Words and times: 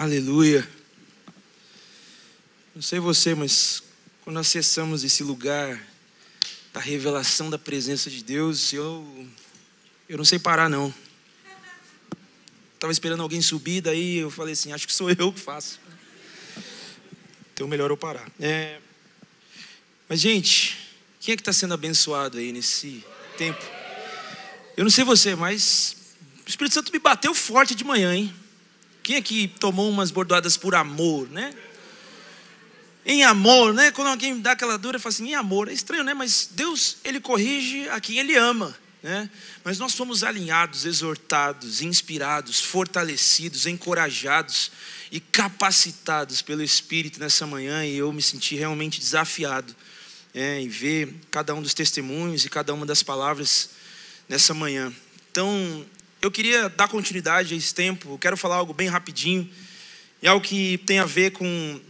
Aleluia. 0.00 0.66
Não 2.74 2.80
sei 2.80 2.98
você, 2.98 3.34
mas 3.34 3.82
quando 4.22 4.38
acessamos 4.38 5.04
esse 5.04 5.22
lugar 5.22 5.78
da 6.72 6.80
revelação 6.80 7.50
da 7.50 7.58
presença 7.58 8.08
de 8.08 8.24
Deus, 8.24 8.72
eu 8.72 9.28
eu 10.08 10.16
não 10.16 10.24
sei 10.24 10.38
parar 10.38 10.70
não. 10.70 10.94
Estava 12.72 12.90
esperando 12.90 13.22
alguém 13.22 13.42
subir, 13.42 13.82
daí 13.82 14.16
eu 14.16 14.30
falei 14.30 14.54
assim, 14.54 14.72
acho 14.72 14.86
que 14.86 14.94
sou 14.94 15.10
eu 15.10 15.30
que 15.30 15.38
faço. 15.38 15.78
Então 17.52 17.68
melhor 17.68 17.90
eu 17.90 17.96
parar. 17.98 18.26
É... 18.40 18.80
Mas 20.08 20.18
gente, 20.18 20.78
quem 21.20 21.34
é 21.34 21.36
que 21.36 21.42
está 21.42 21.52
sendo 21.52 21.74
abençoado 21.74 22.38
aí 22.38 22.52
nesse 22.52 23.04
tempo? 23.36 23.62
Eu 24.78 24.82
não 24.82 24.90
sei 24.90 25.04
você, 25.04 25.34
mas 25.34 25.94
o 26.46 26.48
Espírito 26.48 26.72
Santo 26.72 26.90
me 26.90 26.98
bateu 26.98 27.34
forte 27.34 27.74
de 27.74 27.84
manhã, 27.84 28.14
hein? 28.14 28.39
Quem 29.10 29.16
aqui 29.16 29.48
tomou 29.58 29.90
umas 29.90 30.12
bordoadas 30.12 30.56
por 30.56 30.72
amor, 30.72 31.28
né? 31.30 31.52
Em 33.04 33.24
amor, 33.24 33.74
né? 33.74 33.90
Quando 33.90 34.06
alguém 34.06 34.40
dá 34.40 34.52
aquela 34.52 34.78
dura, 34.78 35.00
fala 35.00 35.12
assim, 35.12 35.30
em 35.30 35.34
amor. 35.34 35.66
É 35.66 35.72
estranho, 35.72 36.04
né? 36.04 36.14
Mas 36.14 36.48
Deus, 36.52 36.98
Ele 37.02 37.18
corrige 37.18 37.88
a 37.88 38.00
quem 38.00 38.18
Ele 38.18 38.36
ama, 38.36 38.72
né? 39.02 39.28
Mas 39.64 39.80
nós 39.80 39.96
fomos 39.96 40.22
alinhados, 40.22 40.84
exortados, 40.84 41.82
inspirados, 41.82 42.60
fortalecidos, 42.60 43.66
encorajados 43.66 44.70
e 45.10 45.18
capacitados 45.18 46.40
pelo 46.40 46.62
Espírito 46.62 47.18
nessa 47.18 47.44
manhã 47.48 47.84
e 47.84 47.96
eu 47.96 48.12
me 48.12 48.22
senti 48.22 48.54
realmente 48.54 49.00
desafiado 49.00 49.74
é, 50.32 50.60
em 50.60 50.68
ver 50.68 51.16
cada 51.32 51.52
um 51.52 51.60
dos 51.60 51.74
testemunhos 51.74 52.44
e 52.44 52.48
cada 52.48 52.72
uma 52.72 52.86
das 52.86 53.02
palavras 53.02 53.70
nessa 54.28 54.54
manhã. 54.54 54.92
Então, 55.32 55.84
eu 56.22 56.30
queria 56.30 56.68
dar 56.68 56.88
continuidade 56.88 57.54
a 57.54 57.56
esse 57.56 57.74
tempo, 57.74 58.10
eu 58.12 58.18
quero 58.18 58.36
falar 58.36 58.56
algo 58.56 58.74
bem 58.74 58.88
rapidinho, 58.88 59.48
e 60.22 60.28
algo 60.28 60.44
que 60.44 60.78
tem 60.78 60.98
a 60.98 61.06
ver 61.06 61.32
com 61.32 61.80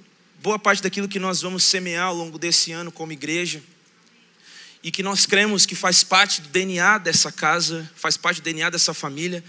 boa 0.41 0.59
parte 0.59 0.83
daquilo 0.83 1.09
que 1.09 1.19
nós 1.19 1.43
vamos 1.43 1.65
semear 1.65 2.07
ao 2.07 2.15
longo 2.15 2.39
desse 2.39 2.71
ano 2.71 2.93
como 2.93 3.13
igreja, 3.13 3.61
e 4.83 4.91
que 4.91 5.03
nós 5.03 5.27
cremos 5.27 5.67
que 5.67 5.75
faz 5.75 6.05
parte 6.05 6.41
do 6.41 6.49
DNA 6.49 6.99
dessa 6.99 7.31
casa, 7.33 7.91
faz 7.95 8.17
parte 8.17 8.41
do 8.41 8.45
DNA 8.45 8.71
dessa 8.71 8.95
família, 8.95 9.45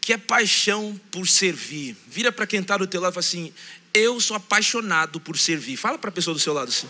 que 0.00 0.12
é 0.12 0.18
paixão 0.18 1.00
por 1.10 1.26
servir. 1.26 1.96
Vira 2.06 2.30
para 2.30 2.46
quem 2.46 2.60
está 2.60 2.76
do 2.76 2.86
teu 2.86 3.00
lado 3.00 3.12
e 3.12 3.14
fala 3.14 3.26
assim: 3.26 3.52
Eu 3.92 4.20
sou 4.20 4.36
apaixonado 4.36 5.18
por 5.18 5.36
servir. 5.36 5.76
Fala 5.76 5.98
para 5.98 6.10
a 6.10 6.12
pessoa 6.12 6.32
do 6.32 6.38
seu 6.38 6.54
lado 6.54 6.68
assim. 6.68 6.86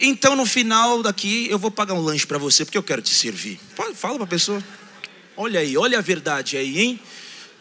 Então 0.00 0.34
no 0.34 0.46
final 0.46 1.02
daqui 1.02 1.46
eu 1.50 1.58
vou 1.58 1.70
pagar 1.70 1.94
um 1.94 2.00
lanche 2.00 2.26
para 2.26 2.38
você 2.38 2.64
porque 2.64 2.78
eu 2.78 2.82
quero 2.82 3.02
te 3.02 3.14
servir. 3.14 3.60
Fala 3.94 4.14
para 4.14 4.24
a 4.24 4.26
pessoa. 4.26 4.64
Olha 5.36 5.60
aí, 5.60 5.76
olha 5.76 5.98
a 5.98 6.00
verdade 6.00 6.56
aí, 6.56 6.80
hein? 6.80 7.00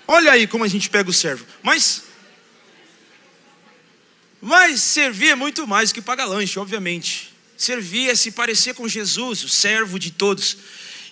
Olha 0.08 0.32
aí 0.32 0.48
como 0.48 0.64
a 0.64 0.68
gente 0.68 0.90
pega 0.90 1.10
o 1.10 1.14
servo. 1.14 1.46
Mas 1.62 2.04
mas 4.42 4.82
servir 4.82 5.30
é 5.30 5.36
muito 5.36 5.68
mais 5.68 5.92
que 5.92 6.02
pagar 6.02 6.26
lanche, 6.26 6.58
obviamente. 6.58 7.34
Servir 7.58 8.10
é 8.10 8.16
se 8.16 8.32
parecer 8.32 8.74
com 8.74 8.88
Jesus, 8.88 9.44
o 9.44 9.50
servo 9.50 10.00
de 10.00 10.12
todos. 10.12 10.58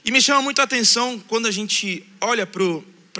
E 0.06 0.12
me 0.12 0.22
chama 0.22 0.42
muito 0.42 0.62
a 0.62 0.64
atenção 0.64 1.22
quando 1.28 1.46
a 1.46 1.52
gente 1.52 2.06
olha 2.22 2.48
para 2.48 2.64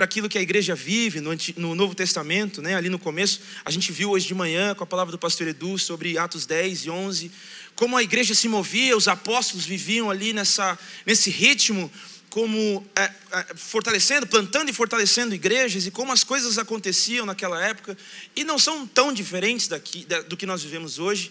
aquilo 0.04 0.28
que 0.28 0.38
a 0.38 0.42
igreja 0.42 0.74
vive 0.74 1.20
no, 1.20 1.30
no, 1.56 1.74
Novo 1.74 1.94
Testamento, 1.94 2.60
né? 2.62 2.74
ali 2.74 2.88
no 2.88 2.98
começo. 2.98 3.40
A 3.64 3.70
gente 3.70 3.92
viu 3.92 4.10
hoje 4.10 4.26
de 4.26 4.34
manhã 4.34 4.74
com 4.74 4.84
a 4.84 4.86
palavra 4.86 5.12
do 5.12 5.18
pastor 5.18 5.48
Edu 5.48 5.78
sobre 5.78 6.18
Atos 6.18 6.46
10 6.46 6.84
e 6.84 6.90
11 6.90 7.30
como 7.78 7.96
a 7.96 8.02
igreja 8.02 8.34
se 8.34 8.48
movia, 8.48 8.96
os 8.96 9.06
apóstolos 9.06 9.64
viviam 9.64 10.10
ali 10.10 10.32
nessa, 10.32 10.76
nesse 11.06 11.30
ritmo, 11.30 11.88
como 12.28 12.84
é, 12.96 13.04
é, 13.04 13.54
fortalecendo, 13.54 14.26
plantando 14.26 14.68
e 14.68 14.72
fortalecendo 14.72 15.32
igrejas, 15.32 15.86
e 15.86 15.90
como 15.92 16.12
as 16.12 16.24
coisas 16.24 16.58
aconteciam 16.58 17.24
naquela 17.24 17.64
época, 17.64 17.96
e 18.34 18.42
não 18.42 18.58
são 18.58 18.84
tão 18.84 19.12
diferentes 19.12 19.68
daqui, 19.68 20.04
do 20.28 20.36
que 20.36 20.44
nós 20.44 20.60
vivemos 20.60 20.98
hoje, 20.98 21.30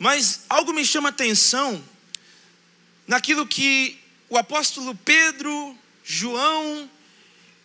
mas 0.00 0.40
algo 0.48 0.72
me 0.72 0.84
chama 0.84 1.10
atenção 1.10 1.80
naquilo 3.06 3.46
que 3.46 4.00
o 4.28 4.36
apóstolo 4.36 4.96
Pedro, 4.96 5.78
João 6.04 6.90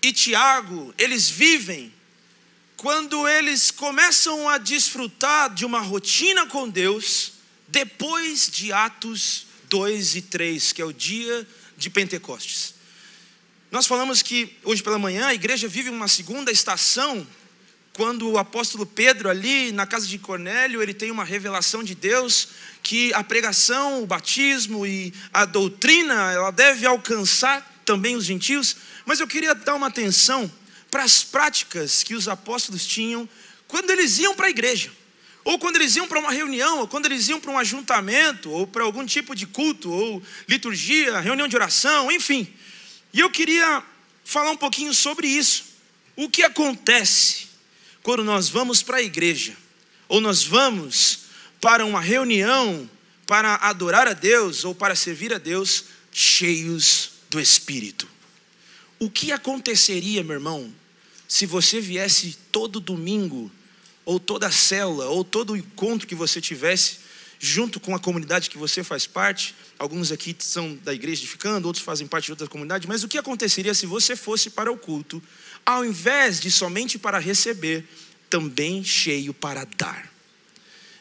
e 0.03 0.12
Tiago, 0.12 0.94
eles 0.97 1.30
vivem 1.30 1.91
quando 2.75 3.25
eles 3.25 3.72
começam 3.72 4.50
a 4.50 4.58
desfrutar 4.58 5.53
de 5.53 5.66
uma 5.66 5.80
rotina 5.80 6.46
com 6.46 6.68
Deus, 6.68 7.36
depois 7.69 8.50
de 8.52 8.74
Atos 8.74 9.47
2 9.69 10.18
e 10.18 10.22
3, 10.24 10.74
que 10.74 10.81
é 10.81 10.86
o 10.86 10.92
dia 10.92 11.47
de 11.78 11.90
Pentecostes. 11.90 12.75
Nós 13.72 13.88
falamos 13.88 14.22
que 14.22 14.58
hoje 14.66 14.84
pela 14.84 15.00
manhã 15.00 15.28
a 15.28 15.34
igreja 15.34 15.69
vive 15.69 15.90
uma 15.90 16.09
segunda 16.09 16.52
estação, 16.52 17.25
quando 17.94 18.30
o 18.30 18.38
apóstolo 18.38 18.86
Pedro, 18.86 19.30
ali 19.30 19.72
na 19.72 19.88
casa 19.88 20.06
de 20.06 20.18
Cornélio, 20.18 20.81
ele 20.81 20.94
tem 20.94 21.12
uma 21.12 21.24
revelação 21.24 21.81
de 21.81 21.96
Deus 21.96 22.50
que 22.81 23.13
a 23.13 23.24
pregação, 23.24 24.03
o 24.03 24.06
batismo 24.06 24.86
e 24.86 25.13
a 25.31 25.46
doutrina, 25.46 26.31
ela 26.34 26.52
deve 26.52 26.86
alcançar 26.86 27.72
também 27.85 28.16
os 28.16 28.25
gentios, 28.25 28.75
mas 29.05 29.19
eu 29.19 29.27
queria 29.27 29.53
dar 29.53 29.75
uma 29.75 29.88
atenção 29.88 30.51
para 30.89 31.03
as 31.03 31.23
práticas 31.23 32.03
que 32.03 32.16
os 32.16 32.27
apóstolos 32.27 32.85
tinham 32.85 33.27
quando 33.67 33.89
eles 33.89 34.19
iam 34.19 34.35
para 34.35 34.47
a 34.47 34.49
igreja 34.49 34.91
ou 35.44 35.59
quando 35.59 35.75
eles 35.75 35.95
iam 35.95 36.07
para 36.07 36.19
uma 36.19 36.31
reunião, 36.31 36.79
ou 36.79 36.88
quando 36.88 37.05
eles 37.05 37.27
iam 37.27 37.39
para 37.39 37.51
um 37.51 37.57
ajuntamento, 37.57 38.49
ou 38.49 38.66
para 38.66 38.83
algum 38.83 39.05
tipo 39.05 39.35
de 39.35 39.45
culto, 39.45 39.91
ou 39.91 40.23
liturgia, 40.47 41.19
reunião 41.19 41.47
de 41.47 41.55
oração, 41.55 42.11
enfim. 42.11 42.47
E 43.13 43.19
eu 43.19 43.29
queria 43.29 43.83
falar 44.23 44.51
um 44.51 44.57
pouquinho 44.57 44.94
sobre 44.94 45.27
isso. 45.27 45.65
O 46.15 46.29
que 46.29 46.44
acontece 46.44 47.47
quando 48.01 48.23
nós 48.23 48.47
vamos 48.47 48.81
para 48.81 48.97
a 48.97 49.01
igreja, 49.01 49.55
ou 50.07 50.21
nós 50.21 50.44
vamos 50.44 51.25
para 51.59 51.85
uma 51.85 52.00
reunião 52.00 52.89
para 53.25 53.55
adorar 53.55 54.07
a 54.07 54.13
Deus 54.13 54.63
ou 54.63 54.75
para 54.75 54.95
servir 54.95 55.33
a 55.33 55.38
Deus, 55.38 55.85
cheios 56.11 57.12
do 57.33 57.41
Espírito? 57.41 58.07
O 58.99 59.09
que 59.09 59.31
aconteceria, 59.31 60.23
meu 60.23 60.35
irmão, 60.35 60.71
se 61.27 61.45
você 61.47 61.81
viesse 61.81 62.38
todo 62.51 62.79
domingo 62.79 63.51
ou 64.05 64.19
toda 64.19 64.51
célula, 64.51 65.07
ou 65.07 65.23
todo 65.23 65.57
encontro 65.57 66.07
que 66.07 66.13
você 66.13 66.39
tivesse, 66.39 66.97
junto 67.39 67.79
com 67.79 67.95
a 67.95 67.99
comunidade 67.99 68.49
que 68.49 68.57
você 68.57 68.83
faz 68.83 69.07
parte, 69.07 69.55
alguns 69.79 70.11
aqui 70.11 70.35
são 70.39 70.75
da 70.83 70.94
igreja 70.94 71.21
edificando, 71.21 71.67
outros 71.67 71.83
fazem 71.83 72.05
parte 72.05 72.25
de 72.25 72.31
outra 72.31 72.47
comunidade, 72.47 72.88
mas 72.88 73.03
o 73.03 73.07
que 73.07 73.17
aconteceria 73.17 73.73
se 73.73 73.85
você 73.85 74.15
fosse 74.15 74.51
para 74.51 74.71
o 74.71 74.77
culto, 74.77 75.21
ao 75.65 75.83
invés 75.83 76.39
de 76.39 76.51
somente 76.51 77.00
para 77.00 77.17
receber, 77.17 77.83
também 78.29 78.83
cheio 78.83 79.33
para 79.33 79.65
dar? 79.65 80.11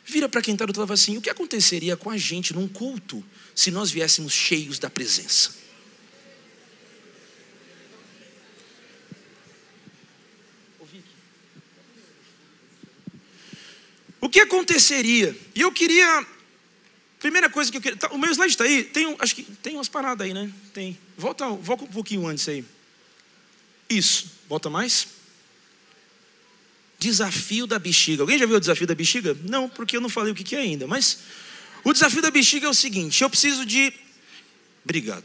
Vira 0.05 0.29
para 0.29 0.41
quem 0.41 0.55
está 0.55 0.65
do 0.65 0.71
outro 0.71 0.81
lado 0.81 0.93
assim: 0.93 1.17
o 1.17 1.21
que 1.21 1.31
aconteceria 1.31 1.97
com 1.97 2.11
a 2.11 2.17
gente 2.17 2.55
num 2.55 2.67
culto 2.67 3.23
se 3.55 3.71
nós 3.71 3.91
viéssemos 3.91 4.33
cheios 4.33 4.79
da 4.79 4.91
presença? 4.91 5.62
Que 14.33 14.41
aconteceria? 14.41 15.37
E 15.55 15.61
eu 15.61 15.71
queria. 15.71 16.27
Primeira 17.21 17.51
coisa 17.51 17.71
que 17.71 17.77
eu 17.77 17.83
queria. 17.83 17.99
Tá, 17.99 18.09
o 18.09 18.19
meu 18.19 18.33
slide 18.33 18.51
está 18.51 18.65
aí. 18.65 18.83
Tem, 18.83 19.15
acho 19.19 19.37
que 19.37 19.43
tem 19.43 19.75
umas 19.75 19.89
paradas 19.89 20.27
aí, 20.27 20.33
né? 20.33 20.51
Tem. 20.73 20.99
Volta, 21.17 21.47
volta 21.49 21.85
um 21.85 21.89
pouquinho 21.89 22.27
antes 22.27 22.49
aí. 22.49 22.65
Isso. 23.89 24.33
Volta 24.49 24.71
mais. 24.71 25.07
Desafio 26.99 27.67
da 27.67 27.79
bexiga. 27.79 28.23
Alguém 28.23 28.39
já 28.39 28.47
viu 28.47 28.57
o 28.57 28.61
desafio 28.61 28.87
da 28.87 28.95
bexiga? 28.95 29.37
Não, 29.45 29.69
porque 29.69 29.97
eu 29.97 30.01
não 30.01 30.09
falei 30.09 30.33
o 30.33 30.35
que 30.35 30.57
é 30.57 30.61
ainda. 30.61 30.87
Mas 30.87 31.19
o 31.85 31.93
desafio 31.93 32.23
da 32.23 32.31
bexiga 32.31 32.67
é 32.67 32.71
o 32.71 32.75
seguinte: 32.75 33.23
eu 33.23 33.29
preciso 33.29 33.67
de. 33.67 33.93
Obrigado. 34.83 35.25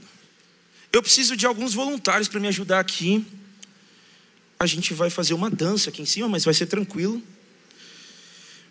Eu 0.91 1.01
preciso 1.01 1.37
de 1.37 1.45
alguns 1.45 1.73
voluntários 1.73 2.27
para 2.27 2.39
me 2.39 2.47
ajudar 2.49 2.79
aqui. 2.79 3.25
A 4.59 4.65
gente 4.65 4.93
vai 4.93 5.09
fazer 5.09 5.33
uma 5.33 5.49
dança 5.49 5.89
aqui 5.89 6.01
em 6.01 6.05
cima, 6.05 6.27
mas 6.27 6.43
vai 6.43 6.53
ser 6.53 6.65
tranquilo. 6.65 7.23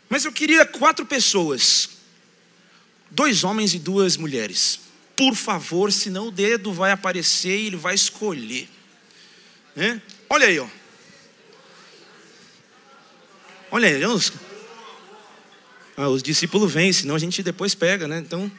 Mas 0.08 0.24
eu 0.24 0.32
queria 0.32 0.64
quatro 0.64 1.04
pessoas, 1.04 1.88
dois 3.10 3.44
homens 3.44 3.74
e 3.74 3.78
duas 3.78 4.16
mulheres. 4.16 4.80
Por 5.16 5.34
favor, 5.34 5.90
senão 5.92 6.28
o 6.28 6.30
dedo 6.30 6.72
vai 6.72 6.92
aparecer 6.92 7.58
e 7.58 7.66
ele 7.66 7.76
vai 7.76 7.94
escolher. 7.94 8.68
Olha 10.28 10.46
aí, 10.46 10.58
ó. 10.58 10.68
Olha 13.70 13.88
aí, 13.88 14.04
os, 14.06 14.32
ah, 15.96 16.08
os 16.08 16.22
discípulos 16.22 16.72
vêm, 16.72 16.92
senão 16.92 17.14
a 17.14 17.18
gente 17.18 17.42
depois 17.42 17.74
pega, 17.74 18.06
né? 18.06 18.18
Então, 18.18 18.50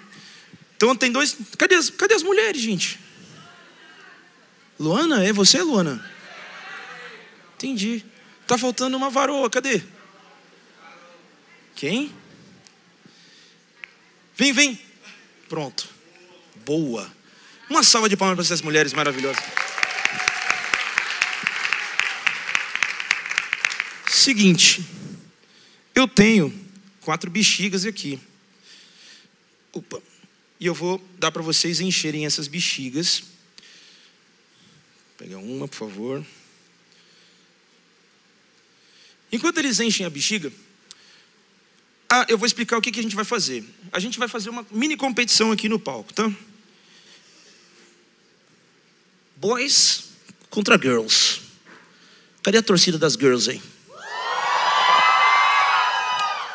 então 0.76 0.96
tem 0.96 1.12
dois. 1.12 1.38
Cadê 1.58 1.76
as, 1.76 1.90
cadê 1.90 2.14
as 2.14 2.24
mulheres, 2.24 2.62
gente? 2.62 3.00
Luana, 4.80 5.24
é 5.24 5.32
você, 5.32 5.62
Luana? 5.62 6.04
Entendi. 7.56 8.06
Tá 8.46 8.58
faltando 8.58 8.96
uma 8.96 9.10
varoa, 9.10 9.50
cadê? 9.50 9.82
Quem? 11.78 12.12
Vem, 14.36 14.52
vem. 14.52 14.80
Pronto. 15.48 15.88
Boa. 16.66 17.16
Uma 17.70 17.84
salva 17.84 18.10
de 18.10 18.18
palmas 18.18 18.36
para 18.36 18.44
essas 18.44 18.64
mulheres 18.64 18.94
maravilhosas. 18.94 19.44
Seguinte, 24.10 24.84
eu 25.94 26.08
tenho 26.08 26.52
quatro 27.02 27.30
bexigas 27.30 27.86
aqui. 27.86 28.20
Opa. 29.72 30.02
E 30.60 30.66
eu 30.66 30.74
vou 30.74 31.00
dar 31.20 31.32
para 31.32 31.44
vocês 31.44 31.80
encherem 31.80 32.26
essas 32.26 32.48
bexigas. 32.48 33.22
Pega 35.16 35.38
uma, 35.38 35.68
por 35.68 35.76
favor. 35.76 36.26
Enquanto 39.32 39.60
eles 39.60 39.80
enchem 39.80 40.06
a 40.06 40.10
bexiga, 40.10 40.52
ah, 42.10 42.26
eu 42.30 42.38
vou 42.38 42.46
explicar 42.46 42.78
o 42.78 42.82
que, 42.82 42.92
que 42.92 43.00
a 43.00 43.04
gente 43.04 43.16
vai 43.16 43.26
fazer. 43.26 43.64
A 43.92 44.00
gente 44.00 44.18
vai 44.18 44.28
fazer 44.28 44.50
uma 44.50 44.66
mini 44.72 44.96
competição 44.96 45.52
aqui 45.52 45.68
no 45.68 45.78
palco, 45.78 46.14
tá? 46.14 46.32
Boys 49.36 50.06
contra 50.50 50.78
girls. 50.78 51.42
Cadê 52.42 52.60
a 52.60 52.64
torcida 52.64 52.98
das 52.98 53.14
girls 53.14 53.50
aí? 53.50 53.62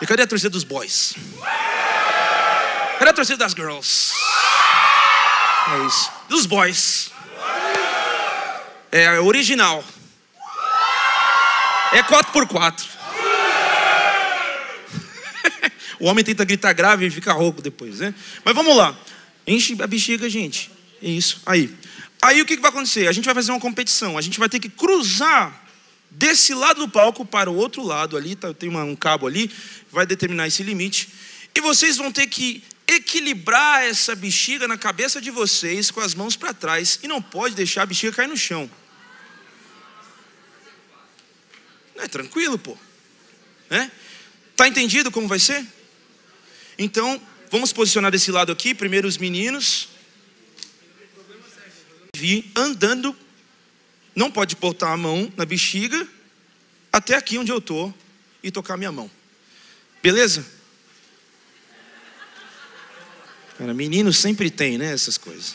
E 0.01 0.07
cadê 0.07 0.23
a 0.23 0.27
torcida 0.27 0.51
dos 0.51 0.65
boys? 0.65 1.15
Cadê 2.99 3.11
a 3.11 3.13
torcida 3.13 3.37
das 3.37 3.53
girls? 3.53 4.13
É 5.69 5.87
isso. 5.87 6.11
Dos 6.29 6.47
boys. 6.47 7.11
É 8.91 9.21
original. 9.21 9.85
É 11.93 12.03
4x4. 12.03 13.02
O 16.03 16.07
homem 16.07 16.25
tenta 16.25 16.45
gritar 16.45 16.73
grave 16.73 17.07
e 17.07 17.11
fica 17.11 17.33
rouco 17.33 17.63
depois, 17.63 18.01
né? 18.01 18.13
Mas 18.45 18.57
vamos 18.57 18.77
lá. 18.77 18.99
Enche 19.47 19.81
a 19.81 19.87
bexiga, 19.87 20.29
gente. 20.29 20.69
É 21.01 21.09
isso. 21.09 21.41
Aí. 21.47 21.73
Aí 22.21 22.43
o 22.43 22.45
que 22.45 22.57
vai 22.57 22.71
acontecer? 22.71 23.07
A 23.07 23.13
gente 23.13 23.25
vai 23.25 23.33
fazer 23.33 23.53
uma 23.53 23.61
competição. 23.61 24.19
A 24.19 24.21
gente 24.21 24.37
vai 24.37 24.49
ter 24.49 24.59
que 24.59 24.69
cruzar 24.69 25.65
desse 26.11 26.55
lado 26.55 26.81
do 26.81 26.89
palco 26.89 27.25
para 27.25 27.49
o 27.49 27.55
outro 27.55 27.85
lado 27.85 28.17
ali. 28.17 28.35
Tá, 28.35 28.53
tem 28.53 28.69
uma, 28.69 28.83
um 28.83 28.97
cabo 28.97 29.29
ali. 29.29 29.49
Vai 29.93 30.05
determinar 30.05 30.49
esse 30.49 30.65
limite. 30.65 31.09
E 31.55 31.61
vocês 31.61 31.97
vão 31.99 32.11
ter 32.11 32.27
que 32.27 32.65
equilibrar 32.89 33.85
essa 33.85 34.17
bexiga 34.17 34.67
na 34.67 34.77
cabeça 34.77 35.21
de 35.21 35.31
vocês 35.31 35.89
com 35.93 36.01
as 36.01 36.17
mãos 36.17 36.35
para 36.35 36.53
trás. 36.53 36.99
E 37.05 37.07
não 37.07 37.23
pode 37.23 37.55
deixar 37.55 37.83
a 37.83 37.87
bexiga 37.87 38.13
cair 38.13 38.29
no 38.29 38.37
chão. 38.37 38.69
Não 41.95 42.03
é 42.03 42.09
tranquilo, 42.09 42.59
pô. 42.59 42.77
Né? 43.71 43.89
Tá 44.57 44.67
entendido 44.67 45.09
como 45.09 45.29
vai 45.29 45.39
ser? 45.39 45.65
Então, 46.83 47.23
vamos 47.49 47.73
posicionar 47.73 48.11
desse 48.11 48.33
lado 48.33 48.51
aqui. 48.51 48.75
Primeiro 48.75 49.07
os 49.07 49.17
meninos. 49.17 49.89
Vi 52.17 52.51
andando. 52.57 53.17
Não 54.17 54.33
pode 54.33 54.57
botar 54.57 54.93
a 54.93 54.97
mão 54.97 55.33
na 55.37 55.45
bexiga. 55.45 56.07
Até 56.93 57.15
aqui 57.15 57.39
onde 57.39 57.53
eu 57.53 57.59
estou. 57.59 57.95
E 58.43 58.51
tocar 58.51 58.77
minha 58.77 58.91
mão. 58.91 59.09
Beleza? 60.03 60.45
Cara, 63.57 63.73
menino 63.73 64.13
sempre 64.13 64.51
tem, 64.51 64.77
né? 64.77 64.93
Essas 64.93 65.17
coisas. 65.17 65.55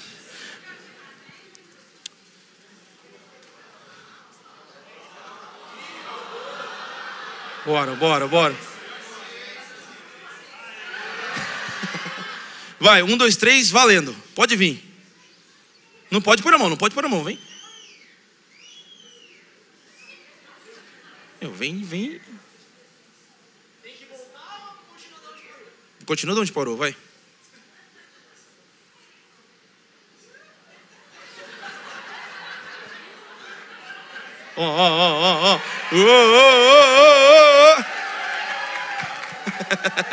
Bora, 7.65 7.93
bora, 7.95 8.27
bora. 8.29 8.66
Vai, 12.79 13.01
um, 13.01 13.17
dois, 13.17 13.35
três, 13.35 13.69
valendo. 13.69 14.15
Pode 14.35 14.55
vir. 14.55 14.83
Não 16.11 16.21
pode 16.21 16.43
pôr 16.43 16.53
a 16.53 16.57
mão, 16.57 16.69
não 16.69 16.77
pode 16.77 16.93
pôr 16.93 17.03
a 17.03 17.09
mão, 17.09 17.23
vem. 17.23 17.39
Eu, 21.41 21.51
vem, 21.53 21.83
vem. 21.83 22.21
Continua 26.05 26.35
de 26.35 26.41
onde 26.41 26.53
parou, 26.53 26.77
vai. 26.77 26.95
Ó, 34.55 34.63
ó, 34.63 34.89
ó, 34.89 35.19
ó, 35.21 35.53
ó. 35.53 35.59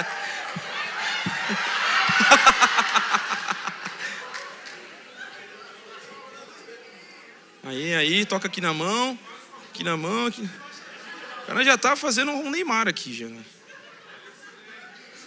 Aí, 7.94 8.25
toca 8.25 8.46
aqui 8.46 8.61
na 8.61 8.73
mão, 8.73 9.19
aqui 9.70 9.85
na 9.85 9.96
mão, 9.96 10.26
aqui. 10.26 10.49
O 11.43 11.46
cara 11.46 11.64
já 11.64 11.76
tá 11.76 11.94
fazendo 11.94 12.32
um 12.32 12.50
Neymar 12.50 12.88
aqui 12.88 13.12
já. 13.12 13.26
Né? 13.26 13.44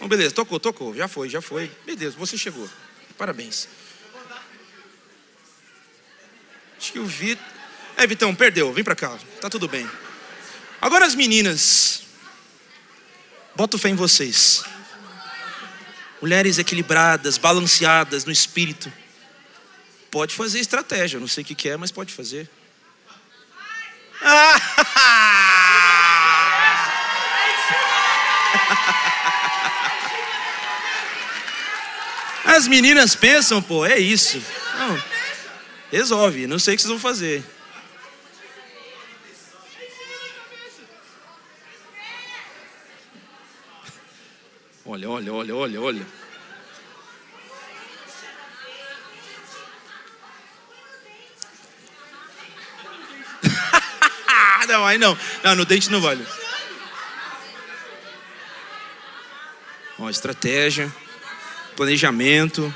Bom, 0.00 0.08
beleza, 0.08 0.34
tocou, 0.34 0.60
tocou, 0.60 0.94
já 0.94 1.08
foi, 1.08 1.28
já 1.28 1.40
foi. 1.40 1.70
Beleza, 1.84 2.16
você 2.16 2.36
chegou. 2.36 2.68
Parabéns. 3.16 3.68
Acho 6.78 6.92
que 6.92 6.98
o 6.98 7.06
Vitor. 7.06 7.44
É, 7.96 8.06
Vitão, 8.06 8.32
perdeu, 8.34 8.72
vem 8.72 8.84
pra 8.84 8.94
cá, 8.94 9.18
tá 9.40 9.50
tudo 9.50 9.66
bem. 9.66 9.88
Agora 10.80 11.04
as 11.04 11.14
meninas. 11.14 12.02
Boto 13.56 13.76
fé 13.76 13.88
em 13.88 13.96
vocês. 13.96 14.62
Mulheres 16.22 16.58
equilibradas, 16.58 17.36
balanceadas 17.38 18.24
no 18.24 18.30
espírito. 18.30 18.92
Pode 20.10 20.34
fazer 20.34 20.58
estratégia, 20.60 21.20
não 21.20 21.28
sei 21.28 21.44
o 21.44 21.46
que 21.46 21.68
é, 21.68 21.76
mas 21.76 21.90
pode 21.90 22.12
fazer. 22.12 22.48
As 32.44 32.66
meninas 32.66 33.14
pensam, 33.14 33.62
pô, 33.62 33.84
é 33.84 33.98
isso. 33.98 34.42
Não, 34.78 35.02
resolve, 35.92 36.46
não 36.46 36.58
sei 36.58 36.74
o 36.74 36.76
que 36.76 36.82
vocês 36.82 36.90
vão 36.90 36.98
fazer. 36.98 37.44
Olha, 44.84 45.10
olha, 45.10 45.34
olha, 45.34 45.54
olha, 45.54 45.80
olha. 45.82 46.06
não, 54.66 54.77
aí 54.88 54.98
não. 54.98 55.16
Não, 55.42 55.54
no 55.54 55.64
dente 55.64 55.90
não 55.90 56.00
vale. 56.00 56.26
Ó, 59.98 60.08
estratégia, 60.08 60.92
planejamento. 61.76 62.72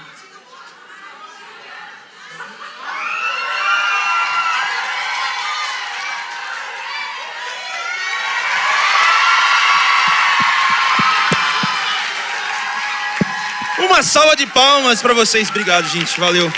Uma 13.78 14.02
salva 14.02 14.34
de 14.34 14.46
palmas 14.46 15.00
para 15.00 15.14
vocês. 15.14 15.48
Obrigado, 15.48 15.88
gente. 15.88 16.18
Valeu. 16.18 16.52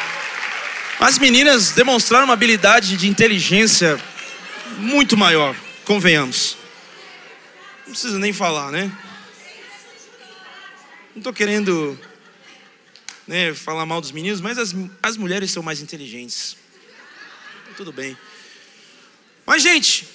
As 1.01 1.19
meninas 1.19 1.73
demonstraram 1.73 2.25
uma 2.25 2.33
habilidade 2.33 2.97
de 2.97 3.09
inteligência 3.09 4.01
muito 4.79 5.17
maior, 5.17 5.57
convenhamos. 5.85 6.57
Não 7.87 7.93
precisa 7.93 8.19
nem 8.19 8.33
falar, 8.33 8.71
né? 8.71 8.91
Não 11.15 11.21
estou 11.21 11.33
querendo 11.33 11.99
né, 13.27 13.55
falar 13.55 13.87
mal 13.87 14.01
dos 14.01 14.11
meninos, 14.11 14.41
mas 14.41 14.59
as, 14.59 14.75
as 15.03 15.17
mulheres 15.17 15.51
são 15.51 15.63
mais 15.63 15.81
inteligentes. 15.81 16.57
Tudo 17.77 17.93
bem. 17.93 18.17
Mas, 19.47 19.63
gente, 19.63 20.09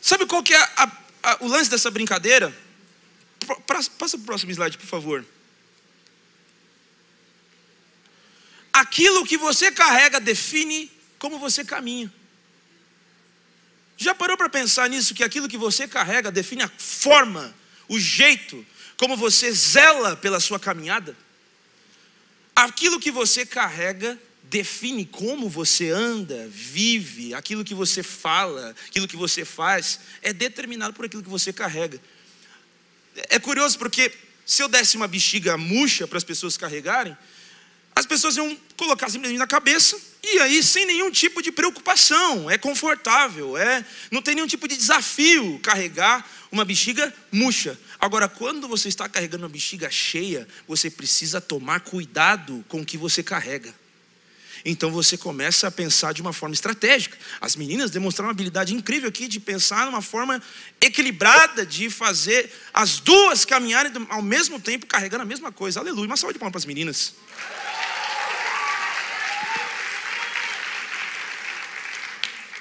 sabe 0.00 0.26
qual 0.26 0.42
que 0.42 0.54
é 0.54 0.58
a, 0.58 0.92
a, 1.22 1.36
o 1.40 1.48
lance 1.48 1.70
dessa 1.70 1.90
brincadeira? 1.90 2.54
Passa 3.66 3.90
para 3.90 4.06
o 4.16 4.20
próximo 4.20 4.50
slide, 4.52 4.78
por 4.78 4.86
favor. 4.86 5.24
Aquilo 8.72 9.24
que 9.24 9.38
você 9.38 9.72
carrega 9.72 10.20
define 10.20 10.90
como 11.18 11.38
você 11.38 11.64
caminha. 11.64 12.12
Já 13.96 14.14
parou 14.14 14.36
para 14.36 14.48
pensar 14.48 14.88
nisso? 14.88 15.14
Que 15.14 15.24
aquilo 15.24 15.48
que 15.48 15.56
você 15.56 15.88
carrega 15.88 16.30
define 16.30 16.62
a 16.62 16.68
forma, 16.68 17.54
o 17.88 17.98
jeito, 17.98 18.64
como 18.96 19.16
você 19.16 19.50
zela 19.52 20.16
pela 20.16 20.40
sua 20.40 20.60
caminhada? 20.60 21.16
Aquilo 22.54 23.00
que 23.00 23.10
você 23.10 23.46
carrega 23.46 24.18
define 24.44 25.04
como 25.04 25.48
você 25.48 25.90
anda, 25.90 26.46
vive, 26.48 27.34
aquilo 27.34 27.64
que 27.64 27.74
você 27.74 28.02
fala, 28.02 28.74
aquilo 28.86 29.08
que 29.08 29.16
você 29.16 29.44
faz, 29.44 30.00
é 30.22 30.32
determinado 30.32 30.94
por 30.94 31.04
aquilo 31.04 31.22
que 31.22 31.28
você 31.28 31.52
carrega. 31.52 32.00
É 33.28 33.38
curioso 33.38 33.78
porque 33.78 34.12
se 34.44 34.62
eu 34.62 34.68
desse 34.68 34.96
uma 34.96 35.08
bexiga 35.08 35.56
murcha 35.56 36.06
para 36.06 36.18
as 36.18 36.24
pessoas 36.24 36.56
carregarem, 36.56 37.16
as 37.94 38.06
pessoas 38.06 38.36
iam 38.36 38.56
colocar 38.76 39.08
simplesmente 39.08 39.38
na 39.38 39.46
cabeça 39.46 39.98
e 40.28 40.40
aí 40.40 40.62
sem 40.62 40.84
nenhum 40.84 41.10
tipo 41.10 41.40
de 41.40 41.52
preocupação, 41.52 42.50
é 42.50 42.58
confortável, 42.58 43.56
é, 43.56 43.84
não 44.10 44.20
tem 44.20 44.34
nenhum 44.34 44.46
tipo 44.46 44.66
de 44.66 44.76
desafio 44.76 45.60
carregar 45.62 46.28
uma 46.50 46.64
bexiga 46.64 47.12
murcha. 47.30 47.78
Agora, 48.00 48.28
quando 48.28 48.66
você 48.66 48.88
está 48.88 49.08
carregando 49.08 49.44
uma 49.44 49.48
bexiga 49.48 49.90
cheia, 49.90 50.46
você 50.66 50.90
precisa 50.90 51.40
tomar 51.40 51.80
cuidado 51.80 52.64
com 52.68 52.80
o 52.80 52.84
que 52.84 52.98
você 52.98 53.22
carrega. 53.22 53.72
Então 54.64 54.90
você 54.90 55.16
começa 55.16 55.68
a 55.68 55.70
pensar 55.70 56.12
de 56.12 56.20
uma 56.20 56.32
forma 56.32 56.54
estratégica. 56.54 57.16
As 57.40 57.54
meninas 57.54 57.92
demonstraram 57.92 58.26
uma 58.26 58.32
habilidade 58.32 58.74
incrível 58.74 59.08
aqui 59.08 59.28
de 59.28 59.38
pensar 59.38 59.86
numa 59.86 60.02
forma 60.02 60.42
equilibrada, 60.80 61.64
de 61.64 61.88
fazer 61.88 62.52
as 62.74 62.98
duas 62.98 63.44
caminharem 63.44 63.92
ao 64.08 64.20
mesmo 64.20 64.58
tempo, 64.58 64.84
carregando 64.86 65.22
a 65.22 65.26
mesma 65.26 65.52
coisa. 65.52 65.78
Aleluia. 65.78 66.06
Uma 66.06 66.16
salva 66.16 66.32
de 66.32 66.40
palmas 66.40 66.50
para 66.50 66.58
as 66.58 66.64
meninas. 66.64 67.14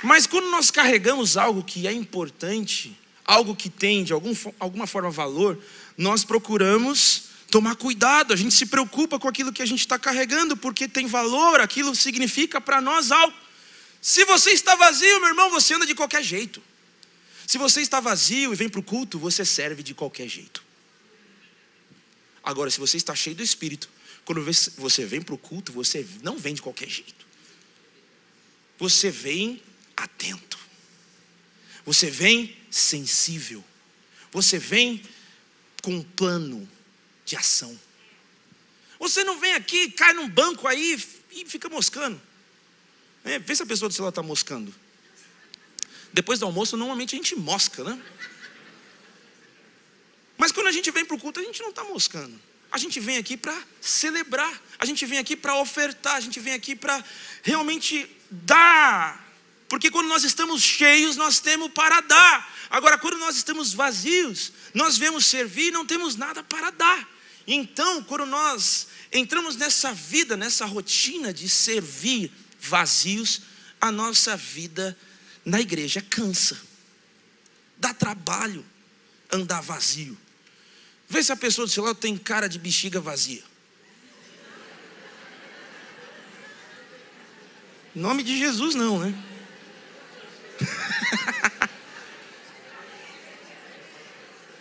Mas 0.06 0.28
quando 0.28 0.52
nós 0.52 0.70
carregamos 0.70 1.36
algo 1.36 1.64
que 1.64 1.88
é 1.88 1.92
importante, 1.92 2.96
algo 3.26 3.56
que 3.56 3.72
tem 3.72 4.04
de 4.04 4.14
algum, 4.14 4.36
alguma 4.60 4.86
forma 4.86 5.10
valor, 5.10 5.60
nós 5.98 6.24
procuramos 6.24 7.24
tomar 7.50 7.76
cuidado, 7.76 8.32
a 8.32 8.36
gente 8.36 8.54
se 8.54 8.68
preocupa 8.68 9.18
com 9.18 9.28
aquilo 9.28 9.52
que 9.52 9.64
a 9.64 9.66
gente 9.66 9.80
está 9.80 9.98
carregando, 9.98 10.56
porque 10.56 10.88
tem 10.88 11.08
valor, 11.08 11.60
aquilo 11.60 11.96
significa 11.96 12.62
para 12.62 12.80
nós 12.80 13.12
algo. 13.12 13.36
Se 14.00 14.24
você 14.26 14.52
está 14.52 14.76
vazio, 14.76 15.20
meu 15.22 15.30
irmão, 15.30 15.50
você 15.50 15.74
anda 15.74 15.88
de 15.88 15.96
qualquer 15.96 16.22
jeito. 16.22 16.62
Se 17.48 17.58
você 17.58 17.82
está 17.82 18.00
vazio 18.00 18.54
e 18.54 18.56
vem 18.56 18.70
para 18.70 18.82
o 18.82 18.84
culto, 18.84 19.18
você 19.18 19.44
serve 19.44 19.82
de 19.82 19.96
qualquer 19.96 20.28
jeito. 20.28 20.64
Agora, 22.44 22.70
se 22.70 22.80
você 22.80 22.96
está 22.96 23.16
cheio 23.16 23.36
do 23.36 23.42
Espírito, 23.42 23.90
quando 24.24 24.44
você 24.78 25.04
vem 25.04 25.24
para 25.24 25.34
o 25.34 25.38
culto, 25.38 25.72
você 25.72 26.06
não 26.22 26.38
vem 26.38 26.54
de 26.54 26.62
qualquer 26.62 26.90
jeito. 26.90 27.26
Você 28.78 29.10
vem 29.10 29.60
atento. 29.96 30.58
Você 31.86 32.10
vem 32.10 32.58
sensível. 32.70 33.64
Você 34.32 34.58
vem 34.58 35.04
com 35.82 35.96
um 35.96 36.04
plano 36.04 36.68
de 37.24 37.36
ação. 37.36 37.80
Você 39.00 39.24
não 39.24 39.40
vem 39.40 39.54
aqui, 39.54 39.92
cai 39.92 40.14
num 40.14 40.28
banco 40.28 40.68
aí 40.68 41.02
e 41.32 41.46
fica 41.46 41.70
moscando. 41.70 42.20
É, 43.24 43.40
vê 43.40 43.56
se 43.56 43.64
a 43.64 43.66
pessoa 43.66 43.90
do 43.90 43.94
celular 43.94 44.10
está 44.10 44.24
moscando. 44.24 44.74
Depois 46.14 46.40
do 46.40 46.46
almoço, 46.46 46.78
normalmente 46.78 47.16
a 47.16 47.18
gente 47.18 47.36
mosca, 47.36 47.84
né? 47.84 48.02
Mas 50.38 50.52
quando 50.52 50.68
a 50.68 50.72
gente 50.72 50.90
vem 50.92 51.06
para 51.06 51.16
o 51.16 51.20
culto, 51.20 51.40
a 51.40 51.44
gente 51.44 51.62
não 51.62 51.70
está 51.70 51.84
moscando. 51.84 52.40
A 52.72 52.78
gente 52.78 53.00
vem 53.00 53.18
aqui 53.18 53.38
para 53.38 53.58
celebrar, 53.80 54.62
a 54.78 54.86
gente 54.86 55.06
vem 55.06 55.18
aqui 55.18 55.36
para 55.36 55.56
ofertar, 55.56 56.16
a 56.16 56.20
gente 56.20 56.40
vem 56.40 56.54
aqui 56.54 56.76
para 56.76 57.04
realmente 57.42 58.10
dar. 58.30 59.25
Porque 59.76 59.92
quando 59.92 60.08
nós 60.08 60.24
estamos 60.24 60.62
cheios, 60.64 61.18
nós 61.18 61.42
temos 61.42 61.70
para 61.70 62.00
dar. 62.00 62.50
Agora, 62.70 62.98
quando 62.98 63.18
nós 63.18 63.36
estamos 63.36 63.74
vazios, 63.74 64.54
nós 64.74 64.98
vemos 64.98 65.26
servir 65.26 65.68
e 65.68 65.72
não 65.72 65.86
temos 65.86 66.16
nada 66.16 66.42
para 66.42 66.70
dar. 66.70 67.06
Então, 67.46 68.02
quando 68.02 68.26
nós 68.26 68.88
entramos 69.12 69.58
nessa 69.58 69.94
vida, 69.94 70.38
nessa 70.38 70.66
rotina 70.66 71.34
de 71.34 71.50
servir 71.50 72.32
vazios, 72.58 73.42
a 73.82 73.92
nossa 73.92 74.38
vida 74.38 74.98
na 75.44 75.60
igreja 75.60 76.02
cansa. 76.02 76.58
Dá 77.76 77.94
trabalho 77.94 78.66
andar 79.30 79.60
vazio. 79.60 80.18
Vê 81.10 81.22
se 81.22 81.34
a 81.34 81.36
pessoa 81.36 81.68
do 81.68 81.74
seu 81.74 81.84
lado 81.84 82.00
tem 82.00 82.18
cara 82.18 82.48
de 82.48 82.58
bexiga 82.58 83.02
vazia. 83.02 83.44
Em 87.94 88.00
nome 88.00 88.24
de 88.24 88.40
Jesus, 88.40 88.74
não, 88.74 89.00
né? 89.00 89.35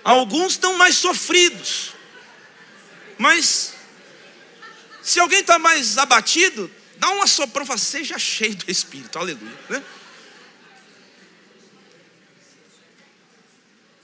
Alguns 0.05 0.53
estão 0.53 0.77
mais 0.77 0.97
sofridos. 0.97 1.95
Mas, 3.17 3.75
se 5.03 5.19
alguém 5.19 5.41
está 5.41 5.59
mais 5.59 5.97
abatido, 5.97 6.71
dá 6.99 7.11
uma 7.11 7.27
soprão, 7.27 7.65
fala, 7.65 7.79
seja 7.79 8.19
cheio 8.19 8.55
do 8.55 8.71
Espírito, 8.71 9.19
aleluia. 9.19 9.59
Né? 9.71 9.83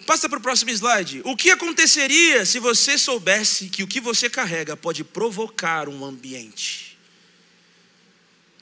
Passa 0.07 0.29
para 0.29 0.39
o 0.39 0.43
próximo 0.43 0.71
slide. 0.71 1.21
O 1.25 1.37
que 1.37 1.51
aconteceria 1.51 2.47
se 2.47 2.59
você 2.59 2.97
soubesse 2.97 3.69
que 3.69 3.83
o 3.83 3.87
que 3.87 4.01
você 4.01 4.31
carrega 4.31 4.77
pode 4.77 5.05
provocar 5.05 5.89
um 5.89 6.05
ambiente? 6.05 6.99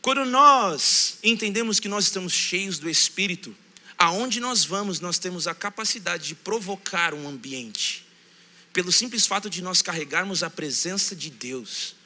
Quando 0.03 0.25
nós 0.25 1.19
entendemos 1.23 1.81
que 1.81 1.89
nós 1.89 2.05
estamos 2.05 2.33
cheios 2.33 2.79
do 2.79 2.89
Espírito, 2.89 3.55
aonde 3.99 4.39
nós 4.39 4.65
vamos, 4.65 5.01
nós 5.01 5.19
temos 5.19 5.49
a 5.49 5.55
capacidade 5.55 6.29
de 6.29 6.35
provocar 6.37 7.13
um 7.13 7.29
ambiente 7.29 8.07
pelo 8.73 8.93
simples 8.93 9.27
fato 9.27 9.51
de 9.51 9.61
nós 9.61 9.83
carregarmos 9.83 10.45
a 10.45 10.49
presença 10.49 11.17
de 11.17 11.31
Deus. 11.31 11.97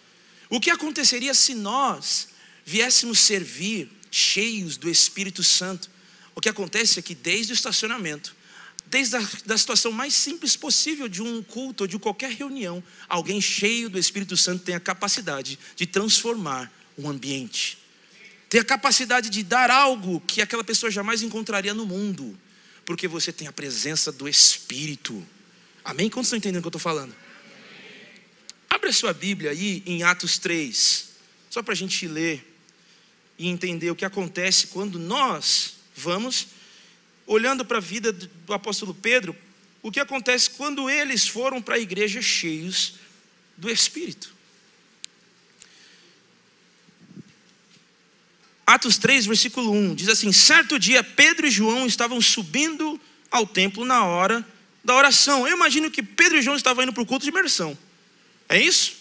O 0.48 0.58
que 0.58 0.70
aconteceria 0.70 1.34
se 1.34 1.54
nós 1.54 2.28
viéssemos 2.64 3.18
servir 3.18 3.90
cheios 4.10 4.78
do 4.78 4.88
Espírito 4.88 5.42
Santo? 5.42 5.90
O 6.34 6.40
que 6.40 6.48
acontece 6.48 6.98
é 6.98 7.02
que 7.02 7.14
desde 7.14 7.52
o 7.52 7.54
estacionamento, 7.54 8.34
desde 8.86 9.16
a 9.16 9.28
da 9.44 9.58
situação 9.58 9.92
mais 9.92 10.14
simples 10.14 10.56
possível 10.56 11.08
de 11.08 11.20
um 11.20 11.42
culto 11.42 11.84
ou 11.84 11.88
de 11.88 11.98
qualquer 11.98 12.30
reunião, 12.30 12.82
alguém 13.06 13.40
cheio 13.40 13.90
do 13.90 13.98
Espírito 13.98 14.36
Santo 14.36 14.64
tem 14.64 14.74
a 14.74 14.80
capacidade 14.80 15.58
de 15.76 15.86
transformar 15.86 16.72
um 16.96 17.08
ambiente. 17.08 17.81
Tem 18.52 18.60
a 18.60 18.64
capacidade 18.64 19.30
de 19.30 19.42
dar 19.42 19.70
algo 19.70 20.20
que 20.26 20.42
aquela 20.42 20.62
pessoa 20.62 20.90
jamais 20.90 21.22
encontraria 21.22 21.72
no 21.72 21.86
mundo, 21.86 22.38
porque 22.84 23.08
você 23.08 23.32
tem 23.32 23.48
a 23.48 23.52
presença 23.52 24.12
do 24.12 24.28
Espírito. 24.28 25.26
Amém? 25.82 26.10
Quantos 26.10 26.26
estão 26.26 26.36
entendendo 26.36 26.58
o 26.58 26.60
que 26.60 26.66
eu 26.66 26.76
estou 26.76 26.78
falando? 26.78 27.16
Abre 28.68 28.90
a 28.90 28.92
sua 28.92 29.14
Bíblia 29.14 29.52
aí 29.52 29.82
em 29.86 30.02
Atos 30.02 30.36
3, 30.36 31.12
só 31.48 31.62
para 31.62 31.72
a 31.72 31.74
gente 31.74 32.06
ler 32.06 32.46
e 33.38 33.48
entender 33.48 33.90
o 33.90 33.96
que 33.96 34.04
acontece 34.04 34.66
quando 34.66 34.98
nós 34.98 35.76
vamos 35.96 36.48
olhando 37.26 37.64
para 37.64 37.78
a 37.78 37.80
vida 37.80 38.12
do 38.12 38.52
apóstolo 38.52 38.92
Pedro, 38.92 39.34
o 39.80 39.90
que 39.90 39.98
acontece 39.98 40.50
quando 40.50 40.90
eles 40.90 41.26
foram 41.26 41.62
para 41.62 41.76
a 41.76 41.80
igreja 41.80 42.20
cheios 42.20 42.96
do 43.56 43.70
Espírito. 43.70 44.41
Atos 48.72 48.96
3, 48.96 49.26
versículo 49.26 49.70
1 49.70 49.94
diz 49.94 50.08
assim: 50.08 50.32
Certo 50.32 50.78
dia 50.78 51.04
Pedro 51.04 51.46
e 51.46 51.50
João 51.50 51.86
estavam 51.86 52.22
subindo 52.22 52.98
ao 53.30 53.46
templo 53.46 53.84
na 53.84 54.06
hora 54.06 54.42
da 54.82 54.94
oração. 54.94 55.46
Eu 55.46 55.54
imagino 55.54 55.90
que 55.90 56.02
Pedro 56.02 56.38
e 56.38 56.42
João 56.42 56.56
estavam 56.56 56.82
indo 56.82 56.92
para 56.92 57.02
o 57.02 57.06
culto 57.06 57.22
de 57.22 57.30
imersão. 57.30 57.76
É 58.48 58.58
isso? 58.58 58.94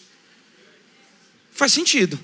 Faz 1.54 1.72
sentido. 1.72 2.20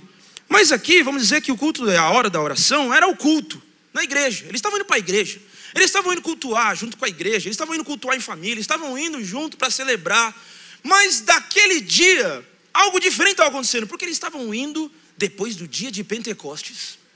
Mas 0.50 0.74
aqui, 0.74 1.02
vamos 1.02 1.22
dizer 1.22 1.42
que 1.42 1.50
o 1.50 1.56
culto, 1.56 1.90
a 1.90 2.10
hora 2.10 2.30
da 2.30 2.42
oração, 2.42 2.94
era 2.94 3.08
o 3.08 3.16
culto 3.16 3.64
na 3.94 4.04
igreja. 4.04 4.44
Eles 4.44 4.56
estavam 4.56 4.78
indo 4.78 4.86
para 4.86 4.98
a 4.98 5.00
igreja. 5.00 5.40
Eles 5.74 5.86
estavam 5.86 6.12
indo 6.12 6.22
cultuar 6.22 6.76
junto 6.76 6.98
com 6.98 7.06
a 7.06 7.10
igreja. 7.10 7.48
Eles 7.48 7.56
estavam 7.56 7.76
indo 7.76 7.86
cultuar 7.86 8.18
em 8.18 8.20
família. 8.20 8.56
Eles 8.56 8.64
estavam 8.64 8.98
indo 8.98 9.24
junto 9.24 9.56
para 9.56 9.70
celebrar. 9.70 10.36
Mas 10.84 11.22
daquele 11.22 11.80
dia, 11.80 12.46
algo 12.74 13.00
diferente 13.00 13.32
estava 13.32 13.50
acontecendo. 13.50 13.88
Porque 13.88 14.04
eles 14.04 14.18
estavam 14.18 14.54
indo 14.54 14.92
depois 15.18 15.56
do 15.56 15.66
dia 15.66 15.90
de 15.90 16.04
Pentecostes. 16.04 17.07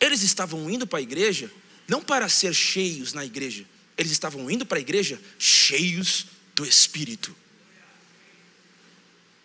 Eles 0.00 0.22
estavam 0.22 0.70
indo 0.70 0.86
para 0.86 0.98
a 0.98 1.02
igreja 1.02 1.50
não 1.88 2.02
para 2.02 2.28
ser 2.28 2.52
cheios 2.52 3.12
na 3.12 3.24
igreja, 3.24 3.64
eles 3.96 4.12
estavam 4.12 4.50
indo 4.50 4.66
para 4.66 4.78
a 4.78 4.80
igreja 4.80 5.20
cheios 5.38 6.26
do 6.54 6.64
Espírito. 6.64 7.34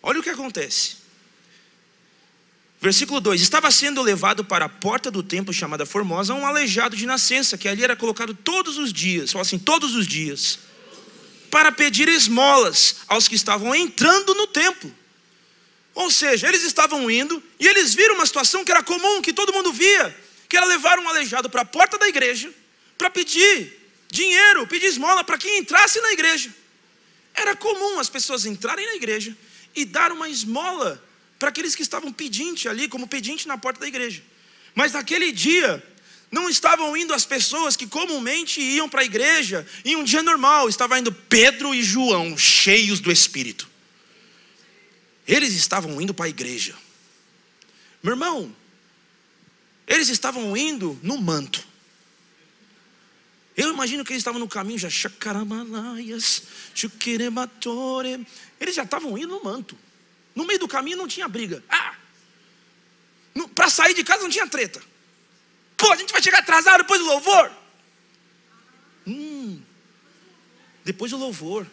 Olha 0.02 0.18
o 0.18 0.22
que 0.22 0.30
acontece. 0.30 0.96
Versículo 2.80 3.20
2: 3.20 3.40
Estava 3.40 3.70
sendo 3.70 4.02
levado 4.02 4.44
para 4.44 4.64
a 4.64 4.68
porta 4.68 5.10
do 5.10 5.22
templo 5.22 5.54
chamada 5.54 5.86
Formosa 5.86 6.34
um 6.34 6.44
aleijado 6.44 6.96
de 6.96 7.06
nascença, 7.06 7.56
que 7.56 7.68
ali 7.68 7.84
era 7.84 7.94
colocado 7.94 8.34
todos 8.34 8.76
os 8.76 8.92
dias, 8.92 9.30
fala 9.30 9.42
assim, 9.42 9.58
todos 9.58 9.94
os 9.94 10.06
dias, 10.06 10.58
para 11.48 11.70
pedir 11.70 12.08
esmolas 12.08 12.96
aos 13.06 13.28
que 13.28 13.36
estavam 13.36 13.72
entrando 13.72 14.34
no 14.34 14.48
templo. 14.48 14.92
Ou 15.94 16.10
seja, 16.10 16.48
eles 16.48 16.64
estavam 16.64 17.08
indo 17.10 17.40
e 17.60 17.68
eles 17.68 17.94
viram 17.94 18.16
uma 18.16 18.26
situação 18.26 18.64
que 18.64 18.72
era 18.72 18.82
comum, 18.82 19.22
que 19.22 19.32
todo 19.32 19.52
mundo 19.52 19.72
via, 19.72 20.16
que 20.52 20.56
era 20.58 20.66
levar 20.66 20.98
um 20.98 21.08
aleijado 21.08 21.48
para 21.48 21.62
a 21.62 21.64
porta 21.64 21.96
da 21.96 22.06
igreja 22.06 22.52
para 22.98 23.08
pedir 23.08 23.72
dinheiro, 24.10 24.66
pedir 24.66 24.84
esmola 24.84 25.24
para 25.24 25.38
quem 25.38 25.60
entrasse 25.60 25.98
na 25.98 26.12
igreja. 26.12 26.54
Era 27.32 27.56
comum 27.56 27.98
as 27.98 28.10
pessoas 28.10 28.44
entrarem 28.44 28.84
na 28.84 28.96
igreja 28.96 29.34
e 29.74 29.86
dar 29.86 30.12
uma 30.12 30.28
esmola 30.28 31.02
para 31.38 31.48
aqueles 31.48 31.74
que 31.74 31.80
estavam 31.80 32.12
pedinte 32.12 32.68
ali, 32.68 32.86
como 32.86 33.08
pedinte 33.08 33.48
na 33.48 33.56
porta 33.56 33.80
da 33.80 33.88
igreja. 33.88 34.22
Mas 34.74 34.92
naquele 34.92 35.32
dia, 35.32 35.82
não 36.30 36.50
estavam 36.50 36.94
indo 36.94 37.14
as 37.14 37.24
pessoas 37.24 37.74
que 37.74 37.86
comumente 37.86 38.60
iam 38.60 38.90
para 38.90 39.00
a 39.00 39.04
igreja 39.06 39.66
em 39.86 39.96
um 39.96 40.04
dia 40.04 40.22
normal, 40.22 40.68
estava 40.68 40.98
indo 40.98 41.10
Pedro 41.10 41.74
e 41.74 41.82
João, 41.82 42.36
cheios 42.36 43.00
do 43.00 43.10
Espírito. 43.10 43.66
Eles 45.26 45.54
estavam 45.54 45.98
indo 45.98 46.12
para 46.12 46.26
a 46.26 46.28
igreja. 46.28 46.74
Meu 48.02 48.12
irmão, 48.12 48.54
eles 49.86 50.08
estavam 50.08 50.56
indo 50.56 50.98
no 51.02 51.18
manto. 51.18 51.62
Eu 53.56 53.72
imagino 53.72 54.04
que 54.04 54.12
eles 54.12 54.20
estavam 54.20 54.40
no 54.40 54.48
caminho 54.48 54.78
já. 54.78 54.88
Eles 54.88 55.02
já 58.74 58.82
estavam 58.82 59.18
indo 59.18 59.28
no 59.28 59.44
manto. 59.44 59.76
No 60.34 60.46
meio 60.46 60.58
do 60.58 60.68
caminho 60.68 60.96
não 60.96 61.06
tinha 61.06 61.28
briga. 61.28 61.62
Ah! 61.68 61.94
Para 63.54 63.68
sair 63.68 63.92
de 63.94 64.04
casa 64.04 64.22
não 64.22 64.30
tinha 64.30 64.46
treta. 64.46 64.82
Pô, 65.76 65.92
a 65.92 65.96
gente 65.96 66.12
vai 66.12 66.22
chegar 66.22 66.38
atrasado 66.38 66.78
depois 66.78 67.00
do 67.00 67.06
louvor. 67.06 67.52
Hum, 69.06 69.60
depois 70.84 71.10
do 71.10 71.18
louvor. 71.18 71.66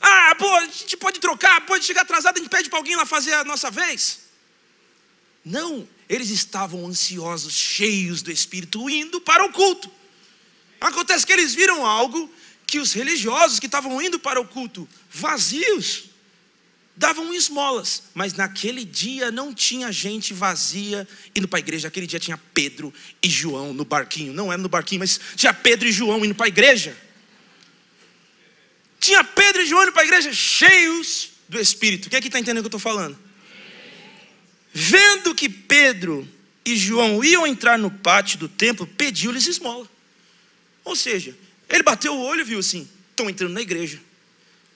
Ah, 0.00 0.34
pô, 0.34 0.48
a 0.56 0.66
gente 0.66 0.96
pode 0.96 1.20
trocar, 1.20 1.64
pode 1.66 1.84
chegar 1.84 2.02
atrasado, 2.02 2.36
a 2.36 2.40
gente 2.40 2.50
pede 2.50 2.68
para 2.68 2.78
alguém 2.78 2.96
lá 2.96 3.06
fazer 3.06 3.32
a 3.34 3.44
nossa 3.44 3.70
vez. 3.70 4.20
Não, 5.44 5.88
eles 6.08 6.30
estavam 6.30 6.86
ansiosos, 6.86 7.54
cheios 7.54 8.22
do 8.22 8.30
Espírito, 8.30 8.88
indo 8.88 9.20
para 9.20 9.44
o 9.44 9.52
culto. 9.52 9.90
Acontece 10.80 11.26
que 11.26 11.32
eles 11.32 11.54
viram 11.54 11.84
algo 11.84 12.30
que 12.66 12.78
os 12.78 12.92
religiosos 12.92 13.58
que 13.58 13.66
estavam 13.66 14.00
indo 14.02 14.18
para 14.18 14.40
o 14.40 14.46
culto 14.46 14.88
vazios 15.10 16.04
davam 16.96 17.34
esmolas, 17.34 18.04
mas 18.14 18.32
naquele 18.32 18.84
dia 18.84 19.30
não 19.30 19.52
tinha 19.52 19.92
gente 19.92 20.32
vazia 20.32 21.06
indo 21.34 21.46
para 21.46 21.58
a 21.58 21.60
igreja. 21.60 21.88
Aquele 21.88 22.06
dia 22.06 22.18
tinha 22.18 22.38
Pedro 22.54 22.92
e 23.22 23.28
João 23.28 23.74
no 23.74 23.84
barquinho, 23.84 24.32
não 24.32 24.50
era 24.50 24.60
no 24.60 24.68
barquinho, 24.68 25.00
mas 25.00 25.20
tinha 25.36 25.52
Pedro 25.52 25.86
e 25.86 25.92
João 25.92 26.24
indo 26.24 26.34
para 26.34 26.46
a 26.46 26.48
igreja. 26.48 26.96
Tinha 28.98 29.22
Pedro 29.22 29.62
e 29.62 29.66
João 29.66 29.82
indo 29.82 29.92
para 29.92 30.02
a 30.02 30.06
igreja 30.06 30.32
cheios 30.32 31.30
do 31.48 31.60
Espírito. 31.60 32.08
Quem 32.08 32.16
é 32.16 32.20
que 32.20 32.28
está 32.28 32.38
entendendo 32.38 32.64
o 32.64 32.68
que 32.70 32.74
eu 32.74 32.78
estou 32.78 32.92
falando? 32.92 33.25
Vendo 34.78 35.34
que 35.34 35.48
Pedro 35.48 36.28
e 36.62 36.76
João 36.76 37.24
iam 37.24 37.46
entrar 37.46 37.78
no 37.78 37.90
pátio 37.90 38.38
do 38.38 38.46
templo, 38.46 38.86
pediu-lhes 38.86 39.46
esmola. 39.46 39.88
Ou 40.84 40.94
seja, 40.94 41.34
ele 41.66 41.82
bateu 41.82 42.12
o 42.12 42.20
olho 42.20 42.42
e 42.42 42.44
viu 42.44 42.58
assim: 42.58 42.86
estão 43.08 43.30
entrando 43.30 43.54
na 43.54 43.62
igreja. 43.62 43.98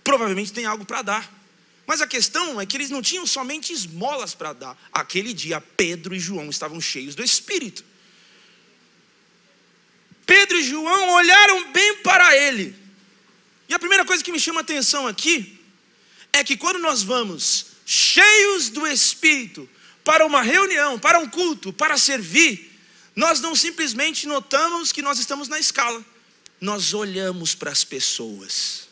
Provavelmente 0.03 0.55
tem 0.55 0.65
algo 0.65 0.87
para 0.87 1.03
dar. 1.03 1.41
Mas 1.87 2.01
a 2.01 2.07
questão 2.07 2.59
é 2.59 2.65
que 2.65 2.79
eles 2.79 2.89
não 2.89 3.03
tinham 3.03 3.27
somente 3.27 3.75
esmolas 3.75 4.35
para 4.35 4.55
dar. 4.55 4.89
Aquele 4.91 5.35
dia, 5.35 5.61
Pedro 5.61 6.15
e 6.15 6.19
João 6.19 6.49
estavam 6.49 6.81
cheios 6.81 7.15
do 7.15 7.23
Espírito. 7.23 7.85
Pedro 10.25 10.57
e 10.57 10.63
João 10.63 11.11
olharam 11.11 11.73
bem 11.73 11.97
para 11.97 12.35
ele. 12.35 12.75
E 13.69 13.75
a 13.75 13.79
primeira 13.79 14.07
coisa 14.07 14.25
que 14.25 14.33
me 14.33 14.41
chama 14.41 14.61
a 14.61 14.63
atenção 14.63 15.07
aqui 15.07 15.61
é 16.33 16.43
que 16.43 16.57
quando 16.57 16.79
nós 16.79 17.03
vamos 17.03 17.67
cheios 17.85 18.71
do 18.71 18.87
Espírito 18.87 19.69
para 20.05 20.25
uma 20.25 20.43
reunião, 20.43 20.99
para 20.99 21.19
um 21.19 21.29
culto, 21.29 21.73
para 21.73 21.97
servir, 21.97 22.71
nós 23.15 23.41
não 23.41 23.55
simplesmente 23.55 24.27
notamos 24.27 24.93
que 24.93 25.03
nós 25.03 25.19
estamos 25.19 25.49
na 25.49 25.59
escala, 25.59 26.05
nós 26.61 26.95
olhamos 26.95 27.55
para 27.55 27.71
as 27.71 27.85
pessoas. 27.85 28.89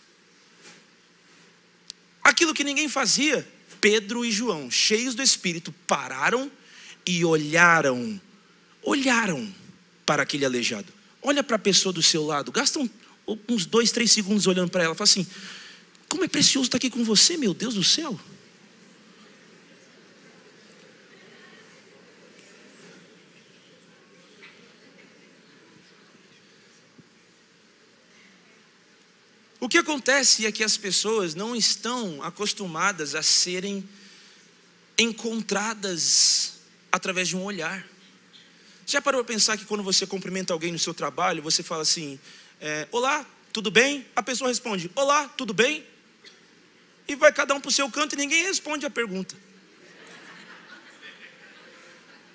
Aquilo 2.23 2.55
que 2.55 2.65
ninguém 2.65 2.89
fazia, 2.89 3.47
Pedro 3.81 4.25
e 4.25 4.31
João, 4.31 4.71
cheios 4.71 5.15
do 5.15 5.23
Espírito, 5.23 5.73
pararam 5.87 6.51
e 7.07 7.25
olharam, 7.25 8.21
olharam 8.83 9.55
para 10.05 10.23
aquele 10.23 10.45
aleijado. 10.45 10.93
Olha 11.23 11.43
para 11.43 11.57
a 11.57 11.59
pessoa 11.59 11.93
do 11.93 12.03
seu 12.03 12.25
lado, 12.25 12.53
gasta 12.53 12.79
uns 13.49 13.67
dois, 13.67 13.91
três 13.93 14.13
segundos 14.13 14.47
olhando 14.47 14.71
para 14.71 14.85
ela, 14.85 14.95
fala 14.95 15.09
assim: 15.09 15.27
como 16.09 16.25
é 16.25 16.29
precioso 16.29 16.67
estar 16.67 16.79
aqui 16.79 16.91
com 16.91 17.05
você, 17.05 17.37
meu 17.37 17.53
Deus 17.53 17.75
do 17.75 17.85
céu. 17.85 18.19
O 29.69 29.71
que 29.71 29.77
acontece 29.77 30.47
é 30.47 30.51
que 30.51 30.65
as 30.65 30.79
pessoas 30.79 31.35
não 31.35 31.55
estão 31.55 32.23
acostumadas 32.23 33.15
a 33.15 33.23
serem 33.23 33.87
encontradas 34.99 36.55
através 36.91 37.29
de 37.29 37.37
um 37.37 37.45
olhar. 37.45 37.87
Já 38.87 39.03
parou 39.03 39.23
para 39.23 39.35
pensar 39.35 39.59
que 39.59 39.67
quando 39.67 39.83
você 39.83 40.07
cumprimenta 40.07 40.55
alguém 40.55 40.73
no 40.73 40.79
seu 40.79 40.95
trabalho, 40.95 41.43
você 41.43 41.63
fala 41.63 41.83
assim: 41.83 42.19
é, 42.63 42.89
Olá, 42.91 43.27
tudo 43.53 43.71
bem? 43.71 44.07
A 44.17 44.23
pessoa 44.23 44.49
responde: 44.49 44.91
Olá, 44.95 45.29
tudo 45.29 45.53
bem? 45.53 45.85
E 47.07 47.15
vai 47.15 47.31
cada 47.31 47.53
um 47.55 47.61
para 47.61 47.69
o 47.69 47.71
seu 47.71 47.91
canto 47.91 48.15
e 48.15 48.17
ninguém 48.17 48.45
responde 48.45 48.87
a 48.87 48.91
pergunta. 48.91 49.37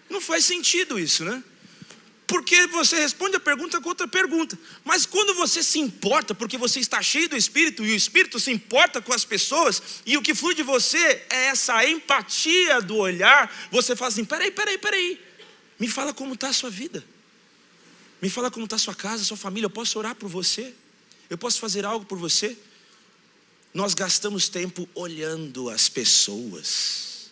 Não 0.07 0.21
faz 0.21 0.45
sentido 0.45 0.99
isso, 0.99 1.25
né? 1.25 1.43
Porque 2.33 2.65
você 2.65 2.95
responde 2.95 3.35
a 3.35 3.39
pergunta 3.39 3.79
com 3.79 3.89
outra 3.89 4.07
pergunta. 4.07 4.57
Mas 4.83 5.05
quando 5.05 5.35
você 5.35 5.61
se 5.61 5.77
importa, 5.77 6.33
porque 6.33 6.57
você 6.57 6.79
está 6.79 6.99
cheio 6.99 7.29
do 7.29 7.37
Espírito 7.37 7.85
e 7.85 7.91
o 7.91 7.95
Espírito 7.95 8.39
se 8.39 8.49
importa 8.49 8.99
com 8.99 9.13
as 9.13 9.23
pessoas, 9.23 10.01
e 10.03 10.17
o 10.17 10.21
que 10.23 10.33
flui 10.33 10.55
de 10.55 10.63
você 10.63 10.97
é 11.29 11.45
essa 11.45 11.87
empatia 11.87 12.81
do 12.81 12.97
olhar, 12.97 13.55
você 13.69 13.95
fala 13.95 14.09
assim: 14.09 14.25
peraí, 14.25 14.49
peraí, 14.49 14.79
peraí, 14.79 15.21
me 15.79 15.87
fala 15.87 16.11
como 16.11 16.33
está 16.33 16.49
a 16.49 16.53
sua 16.53 16.71
vida, 16.71 17.05
me 18.19 18.31
fala 18.31 18.49
como 18.49 18.65
está 18.65 18.77
a 18.77 18.79
sua 18.79 18.95
casa, 18.95 19.21
a 19.21 19.25
sua 19.25 19.37
família, 19.37 19.67
eu 19.67 19.69
posso 19.69 19.99
orar 19.99 20.15
por 20.15 20.27
você, 20.27 20.73
eu 21.29 21.37
posso 21.37 21.59
fazer 21.59 21.85
algo 21.85 22.03
por 22.03 22.17
você. 22.17 22.57
Nós 23.75 23.93
gastamos 23.93 24.49
tempo 24.49 24.89
olhando 24.95 25.69
as 25.69 25.87
pessoas. 25.87 27.29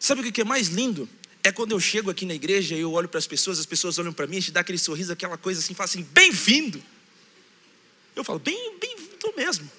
Sabe 0.00 0.28
o 0.28 0.32
que 0.32 0.40
é 0.40 0.44
mais 0.44 0.66
lindo? 0.66 1.08
É 1.44 1.52
quando 1.52 1.72
eu 1.72 1.78
chego 1.78 2.10
aqui 2.10 2.24
na 2.24 2.34
igreja 2.34 2.74
e 2.74 2.80
eu 2.80 2.90
olho 2.90 3.06
para 3.06 3.18
as 3.18 3.26
pessoas, 3.26 3.58
as 3.58 3.66
pessoas 3.66 3.98
olham 3.98 4.14
para 4.14 4.26
mim, 4.26 4.38
a 4.38 4.40
gente 4.40 4.50
dá 4.50 4.60
aquele 4.60 4.78
sorriso, 4.78 5.12
aquela 5.12 5.36
coisa 5.36 5.60
assim, 5.60 5.74
fala 5.74 5.84
assim, 5.84 6.02
bem-vindo. 6.02 6.82
Eu 8.16 8.24
falo, 8.24 8.38
bem, 8.38 8.78
bem-vindo 8.80 9.34
mesmo. 9.36 9.70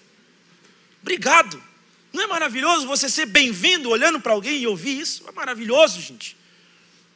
Obrigado. 1.02 1.62
Não 2.14 2.22
é 2.22 2.28
maravilhoso 2.28 2.86
você 2.86 3.10
ser 3.10 3.26
bem-vindo 3.26 3.90
olhando 3.90 4.22
para 4.22 4.32
alguém 4.32 4.62
e 4.62 4.68
ouvir 4.68 5.00
isso? 5.00 5.28
É 5.28 5.32
maravilhoso, 5.32 6.00
gente. 6.00 6.38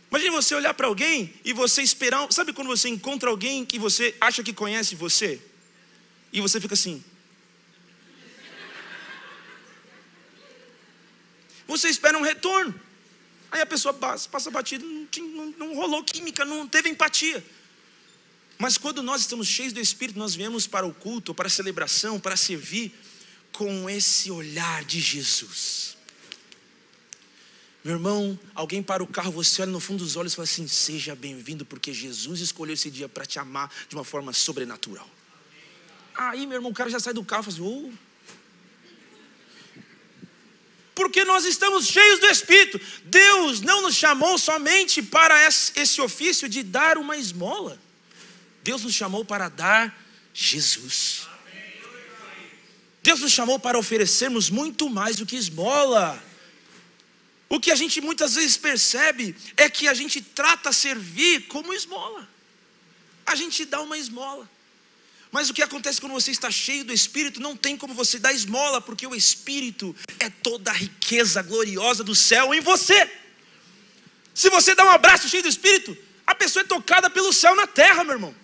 Imagine 0.10 0.32
você 0.32 0.56
olhar 0.56 0.74
para 0.74 0.88
alguém 0.88 1.32
e 1.46 1.54
você 1.54 1.84
esperar. 1.84 2.28
Sabe 2.32 2.52
quando 2.52 2.68
você 2.68 2.90
encontra 2.90 3.30
alguém 3.30 3.64
que 3.64 3.78
você 3.78 4.16
acha 4.20 4.44
que 4.44 4.52
conhece 4.52 4.96
você? 4.96 5.40
E 6.34 6.42
você 6.42 6.60
fica 6.60 6.74
assim. 6.74 7.04
Você 11.68 11.88
espera 11.88 12.18
um 12.18 12.24
retorno. 12.24 12.89
Aí 13.52 13.62
a 13.62 13.66
pessoa 13.66 13.94
passa, 13.94 14.30
passa 14.30 14.52
batido, 14.52 14.86
não, 14.86 15.08
não, 15.20 15.46
não 15.58 15.76
rolou 15.76 16.04
química, 16.04 16.46
não 16.46 16.68
teve 16.68 16.90
empatia. 16.90 17.44
Mas 18.58 18.78
quando 18.78 19.02
nós 19.02 19.22
estamos 19.22 19.48
cheios 19.48 19.74
do 19.74 19.80
Espírito, 19.80 20.20
nós 20.20 20.36
viemos 20.36 20.68
para 20.68 20.86
o 20.86 20.94
culto, 20.94 21.34
para 21.34 21.48
a 21.48 21.50
celebração, 21.50 22.20
para 22.20 22.36
servir 22.36 22.94
com 23.52 23.90
esse 23.90 24.30
olhar 24.30 24.84
de 24.84 25.00
Jesus. 25.00 25.98
Meu 27.84 27.96
irmão, 27.96 28.38
alguém 28.54 28.84
para 28.84 29.02
o 29.02 29.08
carro, 29.08 29.32
você 29.32 29.62
olha 29.62 29.72
no 29.72 29.80
fundo 29.80 30.04
dos 30.04 30.18
olhos 30.18 30.34
e 30.34 30.36
fala 30.36 30.44
assim: 30.44 30.68
Seja 30.68 31.16
bem-vindo, 31.16 31.66
porque 31.66 31.94
Jesus 31.94 32.42
escolheu 32.42 32.74
esse 32.74 32.92
dia 32.92 33.08
para 33.08 33.26
te 33.26 33.40
amar 33.40 33.72
de 33.88 33.96
uma 33.96 34.04
forma 34.04 34.34
sobrenatural. 34.34 35.10
Aí, 36.14 36.46
meu 36.46 36.58
irmão, 36.58 36.72
o 36.72 36.74
cara 36.74 36.90
já 36.90 37.00
sai 37.00 37.14
do 37.14 37.24
carro 37.24 37.44
e 37.44 37.46
fala 37.46 37.56
assim: 37.56 37.90
oh, 37.90 37.94
porque 41.00 41.24
nós 41.24 41.46
estamos 41.46 41.88
cheios 41.88 42.20
do 42.20 42.26
Espírito. 42.26 42.78
Deus 43.06 43.62
não 43.62 43.84
nos 43.84 43.96
chamou 43.96 44.38
somente 44.38 45.02
para 45.02 45.48
esse 45.48 46.02
ofício 46.02 46.50
de 46.50 46.62
dar 46.62 46.98
uma 46.98 47.16
esmola. 47.16 47.80
Deus 48.62 48.84
nos 48.84 48.94
chamou 48.94 49.24
para 49.24 49.48
dar 49.48 49.98
Jesus. 50.34 51.26
Deus 53.02 53.22
nos 53.22 53.32
chamou 53.32 53.58
para 53.58 53.80
oferecermos 53.80 54.50
muito 54.50 54.90
mais 54.90 55.16
do 55.16 55.26
que 55.26 55.38
esmola. 55.38 56.22
O 57.48 57.62
que 57.62 57.72
a 57.72 57.76
gente 57.76 58.02
muitas 58.02 58.36
vezes 58.36 58.58
percebe 58.58 59.34
é 59.56 59.70
que 59.70 59.88
a 59.88 59.94
gente 59.94 60.22
trata 60.22 60.74
servir 60.74 61.48
como 61.48 61.74
esmola. 61.74 62.28
A 63.26 63.36
gente 63.36 63.64
dá 63.64 63.80
uma 63.80 63.98
esmola. 63.98 64.50
Mas 65.32 65.50
o 65.50 65.54
que 65.54 65.62
acontece 65.62 66.02
quando 66.02 66.14
você 66.14 66.32
está 66.32 66.50
cheio 66.50 66.84
do 66.84 66.92
Espírito, 66.92 67.40
não 67.40 67.56
tem 67.56 67.78
como 67.78 67.94
você 67.94 68.18
dar 68.18 68.34
esmola, 68.34 68.82
porque 68.82 69.06
o 69.06 69.16
Espírito 69.16 69.96
é 70.20 70.30
toda 70.30 70.72
a 70.72 70.74
riqueza 70.74 71.42
gloriosa 71.42 72.04
do 72.04 72.16
céu 72.16 72.54
em 72.54 72.60
você. 72.60 73.10
Se 74.34 74.50
você 74.50 74.74
dá 74.74 74.86
um 74.86 74.90
abraço 74.90 75.30
cheio 75.30 75.44
do 75.44 75.50
Espírito, 75.50 75.96
a 76.26 76.34
pessoa 76.34 76.64
é 76.64 76.66
tocada 76.66 77.10
pelo 77.10 77.32
céu 77.32 77.56
na 77.56 77.68
terra, 77.68 78.04
meu 78.04 78.14
irmão. 78.14 78.36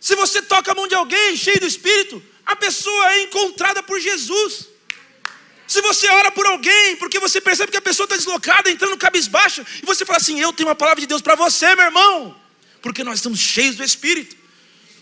Se 0.00 0.14
você 0.14 0.40
toca 0.40 0.72
a 0.72 0.74
mão 0.74 0.86
de 0.86 0.94
alguém 0.94 1.36
cheio 1.36 1.60
do 1.60 1.66
Espírito, 1.66 2.22
a 2.46 2.56
pessoa 2.56 3.12
é 3.12 3.22
encontrada 3.24 3.82
por 3.82 4.00
Jesus. 4.00 4.68
Se 5.66 5.82
você 5.82 6.08
ora 6.08 6.30
por 6.30 6.46
alguém, 6.46 6.96
porque 6.96 7.18
você 7.18 7.42
percebe 7.42 7.70
que 7.70 7.76
a 7.76 7.82
pessoa 7.82 8.04
está 8.04 8.16
deslocada, 8.16 8.70
entrando 8.70 8.96
cabisbaixa, 8.96 9.66
e 9.82 9.84
você 9.84 10.06
fala 10.06 10.16
assim: 10.16 10.40
Eu 10.40 10.50
tenho 10.50 10.68
uma 10.68 10.74
palavra 10.74 11.02
de 11.02 11.06
Deus 11.06 11.20
para 11.20 11.34
você, 11.34 11.74
meu 11.74 11.84
irmão, 11.84 12.34
porque 12.80 13.04
nós 13.04 13.18
estamos 13.18 13.38
cheios 13.38 13.76
do 13.76 13.84
Espírito. 13.84 14.34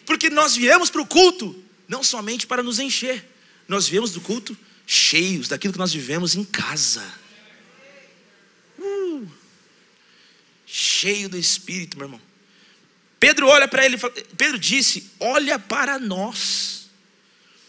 Porque 0.06 0.30
nós 0.30 0.56
viemos 0.56 0.88
para 0.88 1.02
o 1.02 1.06
culto, 1.06 1.62
não 1.86 2.02
somente 2.02 2.46
para 2.46 2.62
nos 2.62 2.78
encher, 2.78 3.28
nós 3.68 3.88
viemos 3.88 4.12
do 4.12 4.20
culto 4.20 4.56
cheios 4.86 5.48
daquilo 5.48 5.72
que 5.72 5.78
nós 5.78 5.92
vivemos 5.92 6.36
em 6.36 6.44
casa. 6.44 7.04
Uh, 8.78 9.26
cheio 10.64 11.28
do 11.28 11.36
Espírito, 11.36 11.98
meu 11.98 12.06
irmão. 12.06 12.20
Pedro 13.18 13.48
olha 13.48 13.66
para 13.66 13.84
ele, 13.84 13.98
Pedro 14.36 14.58
disse: 14.58 15.10
Olha 15.18 15.58
para 15.58 15.98
nós. 15.98 16.76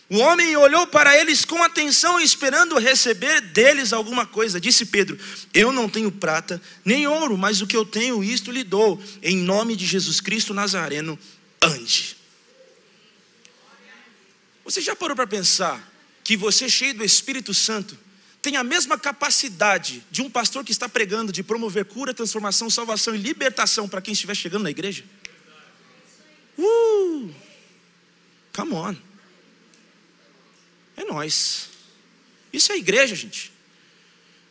O 0.10 0.20
homem 0.20 0.56
olhou 0.56 0.88
para 0.88 1.18
eles 1.18 1.44
com 1.44 1.62
atenção, 1.62 2.18
esperando 2.20 2.78
receber 2.78 3.42
deles 3.42 3.92
alguma 3.92 4.26
coisa. 4.26 4.60
Disse 4.60 4.86
Pedro: 4.86 5.18
Eu 5.54 5.72
não 5.72 5.90
tenho 5.90 6.12
prata 6.12 6.62
nem 6.86 7.08
ouro, 7.08 7.38
mas 7.38 7.62
o 7.62 7.68
que 7.68 7.76
eu 7.76 7.86
tenho, 7.86 8.24
isto 8.24 8.52
lhe 8.52 8.64
dou. 8.64 9.02
Em 9.24 9.38
nome 9.38 9.76
de 9.76 9.86
Jesus 9.86 10.22
Cristo 10.22 10.54
Nazareno, 10.54 11.18
ande. 11.62 12.17
Você 14.68 14.82
já 14.82 14.94
parou 14.94 15.16
para 15.16 15.26
pensar 15.26 15.82
que 16.26 16.36
você, 16.36 16.68
cheio 16.68 16.94
do 16.94 17.02
Espírito 17.02 17.54
Santo, 17.54 17.98
tem 18.42 18.58
a 18.58 18.66
mesma 18.66 19.00
capacidade 19.00 20.04
de 20.12 20.22
um 20.22 20.30
pastor 20.30 20.62
que 20.66 20.74
está 20.74 20.90
pregando 20.90 21.32
de 21.32 21.42
promover 21.42 21.86
cura, 21.86 22.14
transformação, 22.14 22.70
salvação 22.70 23.16
e 23.16 23.18
libertação 23.18 23.88
para 23.88 24.02
quem 24.02 24.12
estiver 24.12 24.36
chegando 24.36 24.64
na 24.64 24.70
igreja? 24.70 25.06
Uh! 26.58 27.34
Come 28.54 28.74
on. 28.74 28.96
É 30.98 31.06
nós. 31.06 31.70
Isso 32.52 32.70
é 32.74 32.78
igreja, 32.78 33.16
gente. 33.16 33.54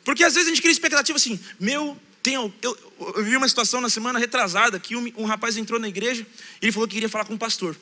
Porque 0.02 0.24
às 0.24 0.32
vezes 0.32 0.46
a 0.46 0.50
gente 0.50 0.62
cria 0.62 0.72
expectativa 0.72 1.18
assim, 1.18 1.38
meu, 1.60 1.94
tem, 2.22 2.36
eu, 2.36 2.50
eu, 2.62 2.78
eu 3.16 3.22
vi 3.22 3.36
uma 3.36 3.48
situação 3.48 3.82
na 3.82 3.90
semana 3.90 4.18
retrasada 4.18 4.80
que 4.80 4.96
um, 4.96 5.12
um, 5.18 5.26
rapaz 5.26 5.58
entrou 5.58 5.78
na 5.78 5.88
igreja 5.88 6.26
e 6.62 6.64
ele 6.64 6.72
falou 6.72 6.88
que 6.88 6.94
queria 6.94 7.08
falar 7.10 7.26
com 7.26 7.34
o 7.34 7.38
pastor. 7.38 7.76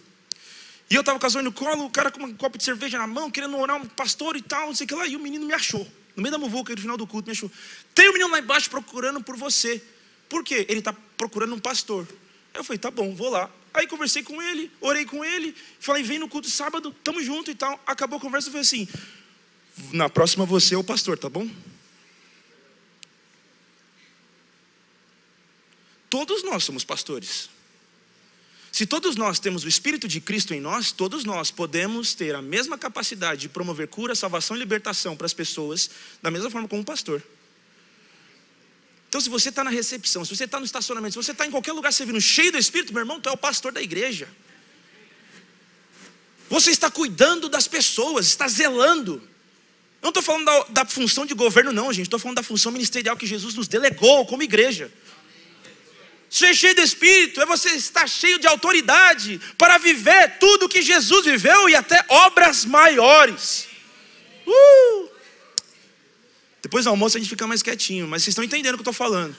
E 0.90 0.94
eu 0.94 1.00
estava 1.00 1.18
com 1.18 1.26
a 1.26 1.42
no 1.42 1.52
colo, 1.52 1.86
o 1.86 1.90
cara 1.90 2.10
com 2.10 2.22
um 2.22 2.34
copo 2.34 2.58
de 2.58 2.64
cerveja 2.64 2.98
na 2.98 3.06
mão, 3.06 3.30
querendo 3.30 3.56
orar 3.56 3.76
um 3.76 3.86
pastor 3.86 4.36
e 4.36 4.42
tal, 4.42 4.66
não 4.66 4.74
sei 4.74 4.84
o 4.84 4.88
que 4.88 4.94
lá, 4.94 5.06
e 5.06 5.16
o 5.16 5.20
menino 5.20 5.46
me 5.46 5.54
achou. 5.54 5.86
No 6.14 6.22
meio 6.22 6.30
da 6.30 6.38
muvuca, 6.38 6.74
no 6.74 6.80
final 6.80 6.96
do 6.96 7.06
culto, 7.06 7.26
me 7.26 7.32
achou. 7.32 7.50
Tem 7.94 8.08
um 8.08 8.12
menino 8.12 8.30
lá 8.30 8.38
embaixo 8.38 8.70
procurando 8.70 9.22
por 9.22 9.36
você. 9.36 9.82
Por 10.28 10.44
quê? 10.44 10.66
Ele 10.68 10.78
está 10.78 10.92
procurando 11.16 11.54
um 11.54 11.58
pastor. 11.58 12.06
Aí 12.52 12.60
eu 12.60 12.64
falei, 12.64 12.78
tá 12.78 12.90
bom, 12.90 13.14
vou 13.14 13.30
lá. 13.30 13.50
Aí 13.72 13.88
conversei 13.88 14.22
com 14.22 14.40
ele, 14.40 14.70
orei 14.80 15.04
com 15.04 15.24
ele, 15.24 15.52
falei, 15.80 16.02
vem 16.04 16.20
no 16.20 16.28
culto 16.28 16.48
sábado, 16.48 16.94
tamo 17.02 17.20
junto 17.20 17.50
e 17.50 17.54
tal. 17.56 17.80
Acabou 17.84 18.18
a 18.18 18.20
conversa 18.20 18.48
e 18.48 18.52
falei 18.52 18.62
assim: 18.62 18.88
na 19.92 20.08
próxima 20.08 20.46
você 20.46 20.76
é 20.76 20.78
o 20.78 20.84
pastor, 20.84 21.18
tá 21.18 21.28
bom? 21.28 21.48
Todos 26.08 26.44
nós 26.44 26.62
somos 26.62 26.84
pastores. 26.84 27.50
Se 28.74 28.84
todos 28.84 29.14
nós 29.14 29.38
temos 29.38 29.62
o 29.62 29.68
Espírito 29.68 30.08
de 30.08 30.20
Cristo 30.20 30.52
em 30.52 30.60
nós, 30.60 30.90
todos 30.90 31.24
nós 31.24 31.48
podemos 31.48 32.12
ter 32.12 32.34
a 32.34 32.42
mesma 32.42 32.76
capacidade 32.76 33.42
de 33.42 33.48
promover 33.48 33.86
cura, 33.86 34.16
salvação 34.16 34.56
e 34.56 34.58
libertação 34.58 35.16
para 35.16 35.26
as 35.26 35.32
pessoas, 35.32 35.88
da 36.20 36.28
mesma 36.28 36.50
forma 36.50 36.66
como 36.66 36.82
um 36.82 36.84
pastor. 36.84 37.22
Então, 39.08 39.20
se 39.20 39.28
você 39.28 39.50
está 39.50 39.62
na 39.62 39.70
recepção, 39.70 40.24
se 40.24 40.34
você 40.34 40.42
está 40.42 40.58
no 40.58 40.66
estacionamento, 40.66 41.12
se 41.12 41.24
você 41.24 41.30
está 41.30 41.46
em 41.46 41.52
qualquer 41.52 41.70
lugar 41.70 41.92
servindo 41.92 42.20
cheio 42.20 42.50
do 42.50 42.58
Espírito, 42.58 42.92
meu 42.92 43.02
irmão, 43.02 43.20
tu 43.20 43.28
é 43.28 43.32
o 43.32 43.36
pastor 43.36 43.70
da 43.70 43.80
igreja. 43.80 44.28
Você 46.50 46.72
está 46.72 46.90
cuidando 46.90 47.48
das 47.48 47.68
pessoas, 47.68 48.26
está 48.26 48.48
zelando. 48.48 49.22
Eu 50.02 50.06
não 50.06 50.08
estou 50.08 50.22
falando 50.24 50.46
da, 50.46 50.82
da, 50.82 50.84
função 50.84 51.24
de 51.24 51.32
governo, 51.32 51.72
não, 51.72 51.92
gente. 51.92 52.06
Estou 52.06 52.18
falando 52.18 52.38
da 52.38 52.42
função 52.42 52.72
ministerial 52.72 53.16
que 53.16 53.24
Jesus 53.24 53.54
nos 53.54 53.68
delegou 53.68 54.26
como 54.26 54.42
igreja. 54.42 54.90
Ser 56.34 56.52
cheio 56.52 56.74
do 56.74 56.80
Espírito 56.80 57.40
é 57.40 57.46
você 57.46 57.68
estar 57.76 58.08
cheio 58.08 58.40
de 58.40 58.48
autoridade 58.48 59.40
para 59.56 59.78
viver 59.78 60.36
tudo 60.40 60.68
que 60.68 60.82
Jesus 60.82 61.24
viveu 61.24 61.68
e 61.68 61.76
até 61.76 62.04
obras 62.08 62.64
maiores. 62.64 63.68
Uh! 64.44 65.08
Depois 66.60 66.86
do 66.86 66.90
almoço 66.90 67.16
a 67.16 67.20
gente 67.20 67.30
fica 67.30 67.46
mais 67.46 67.62
quietinho, 67.62 68.08
mas 68.08 68.24
vocês 68.24 68.32
estão 68.32 68.42
entendendo 68.42 68.74
o 68.74 68.78
que 68.78 68.80
eu 68.80 68.90
estou 68.90 69.06
falando. 69.06 69.36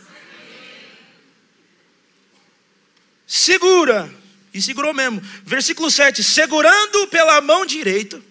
Segura, 3.27 4.09
e 4.53 4.61
segurou 4.61 4.93
mesmo. 4.93 5.21
Versículo 5.43 5.91
7: 5.91 6.23
segurando 6.23 7.07
pela 7.07 7.41
mão 7.41 7.65
direita, 7.65 8.21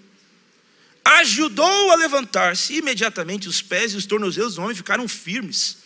ajudou 1.04 1.90
a 1.90 1.96
levantar-se. 1.96 2.76
Imediatamente 2.76 3.46
os 3.46 3.60
pés 3.60 3.92
e 3.92 3.98
os 3.98 4.06
tornozelos 4.06 4.54
do 4.54 4.62
homem 4.62 4.74
ficaram 4.74 5.06
firmes. 5.06 5.83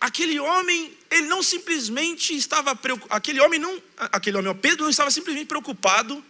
Aquele 0.00 0.38
homem, 0.38 0.96
ele 1.10 1.26
não 1.26 1.42
simplesmente 1.42 2.36
estava 2.36 2.74
preocupado, 2.74 3.14
aquele 3.16 3.40
homem 3.40 3.58
não, 3.58 3.82
aquele 3.96 4.36
homem, 4.36 4.54
Pedro 4.54 4.84
não 4.84 4.90
estava 4.90 5.10
simplesmente 5.10 5.46
preocupado 5.46 6.24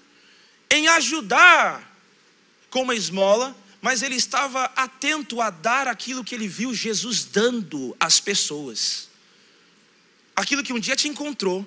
em 0.70 0.88
ajudar 0.88 1.96
com 2.70 2.82
uma 2.82 2.94
esmola, 2.94 3.56
mas 3.80 4.02
ele 4.02 4.16
estava 4.16 4.64
atento 4.76 5.40
a 5.40 5.50
dar 5.50 5.86
aquilo 5.86 6.24
que 6.24 6.34
ele 6.34 6.48
viu 6.48 6.74
Jesus 6.74 7.24
dando 7.24 7.96
às 8.00 8.20
pessoas. 8.20 9.08
Aquilo 10.34 10.62
que 10.62 10.72
um 10.72 10.80
dia 10.80 10.96
te 10.96 11.08
encontrou, 11.08 11.66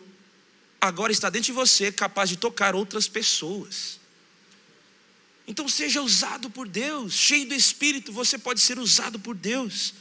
agora 0.80 1.12
está 1.12 1.30
dentro 1.30 1.48
de 1.48 1.52
você, 1.52 1.92
capaz 1.92 2.30
de 2.30 2.38
tocar 2.38 2.76
outras 2.76 3.08
pessoas. 3.08 4.00
Então 5.48 5.68
seja 5.68 6.02
usado 6.02 6.50
por 6.50 6.68
Deus, 6.68 7.14
cheio 7.14 7.48
do 7.48 7.54
Espírito, 7.54 8.12
você 8.12 8.38
pode 8.38 8.60
ser 8.60 8.80
usado 8.80 9.20
por 9.20 9.36
Deus. 9.36 9.94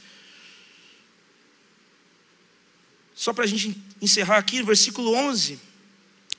Só 3.13 3.33
para 3.33 3.43
a 3.43 3.47
gente 3.47 3.77
encerrar 4.01 4.37
aqui, 4.37 4.63
versículo 4.63 5.13
11, 5.13 5.59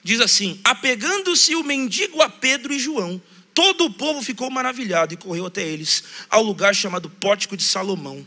diz 0.03 0.21
assim: 0.21 0.61
Apegando-se 0.65 1.55
o 1.55 1.63
mendigo 1.63 2.21
a 2.23 2.29
Pedro 2.29 2.73
e 2.73 2.79
João, 2.79 3.21
Todo 3.55 3.85
o 3.85 3.93
povo 3.93 4.23
ficou 4.23 4.51
maravilhado 4.51 5.13
e 5.13 5.17
correu 5.17 5.47
até 5.47 5.63
eles, 5.63 6.05
ao 6.29 6.43
lugar 6.43 6.75
chamado 6.75 7.11
Pórtico 7.11 7.57
de 7.57 7.63
Salomão. 7.63 8.27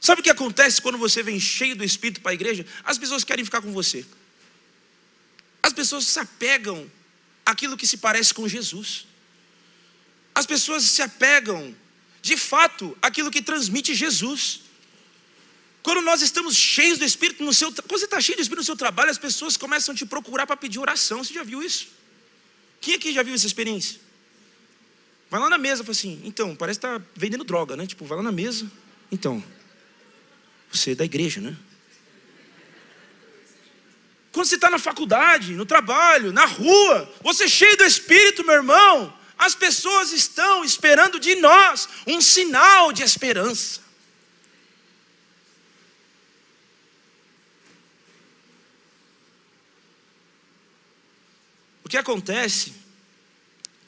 Sabe 0.00 0.20
o 0.20 0.24
que 0.24 0.30
acontece 0.30 0.80
quando 0.80 0.96
você 0.96 1.22
vem 1.22 1.38
cheio 1.38 1.76
do 1.76 1.84
Espírito 1.84 2.20
para 2.20 2.30
a 2.30 2.34
igreja? 2.34 2.64
As 2.84 2.96
pessoas 2.96 3.24
querem 3.24 3.44
ficar 3.44 3.60
com 3.60 3.72
você. 3.72 4.06
As 5.62 5.72
pessoas 5.72 6.06
se 6.06 6.18
apegam 6.18 6.90
àquilo 7.44 7.76
que 7.76 7.86
se 7.86 7.98
parece 7.98 8.32
com 8.32 8.48
Jesus. 8.48 9.06
As 10.34 10.46
pessoas 10.46 10.84
se 10.84 11.02
apegam, 11.02 11.74
de 12.22 12.36
fato, 12.36 12.96
àquilo 13.02 13.30
que 13.30 13.42
transmite 13.42 13.94
Jesus. 13.94 14.62
Quando 15.82 16.02
nós 16.02 16.22
estamos 16.22 16.56
cheios 16.56 16.98
do 16.98 17.04
Espírito 17.04 17.42
no 17.42 17.52
seu, 17.54 17.72
quando 17.72 17.98
você 17.98 18.04
está 18.04 18.20
cheio 18.20 18.36
do 18.36 18.42
Espírito 18.42 18.60
no 18.60 18.64
seu 18.64 18.76
trabalho, 18.76 19.10
as 19.10 19.18
pessoas 19.18 19.56
começam 19.56 19.94
a 19.94 19.96
te 19.96 20.04
procurar 20.04 20.46
para 20.46 20.56
pedir 20.56 20.78
oração. 20.78 21.22
Você 21.22 21.32
já 21.32 21.42
viu 21.42 21.62
isso? 21.62 21.88
Quem 22.80 22.94
aqui 22.94 23.12
já 23.12 23.22
viu 23.22 23.34
essa 23.34 23.46
experiência? 23.46 24.00
Vai 25.30 25.40
lá 25.40 25.50
na 25.50 25.58
mesa, 25.58 25.84
fala 25.84 25.92
assim, 25.92 26.20
então, 26.24 26.56
parece 26.56 26.80
que 26.80 26.86
está 26.86 27.02
vendendo 27.14 27.44
droga, 27.44 27.76
né? 27.76 27.86
Tipo, 27.86 28.04
vai 28.04 28.16
lá 28.16 28.22
na 28.22 28.32
mesa, 28.32 28.70
então, 29.12 29.44
você 30.70 30.92
é 30.92 30.94
da 30.94 31.04
igreja, 31.04 31.40
né? 31.40 31.56
Quando 34.32 34.46
você 34.46 34.54
está 34.54 34.70
na 34.70 34.78
faculdade, 34.78 35.54
no 35.54 35.66
trabalho, 35.66 36.32
na 36.32 36.44
rua, 36.44 37.12
você 37.22 37.44
é 37.44 37.48
cheio 37.48 37.76
do 37.76 37.84
Espírito, 37.84 38.44
meu 38.44 38.54
irmão, 38.54 39.12
as 39.36 39.54
pessoas 39.54 40.12
estão 40.12 40.64
esperando 40.64 41.18
de 41.18 41.36
nós 41.36 41.88
um 42.06 42.20
sinal 42.20 42.92
de 42.92 43.02
esperança. 43.02 43.80
O 51.88 51.90
que 51.90 51.96
acontece 51.96 52.74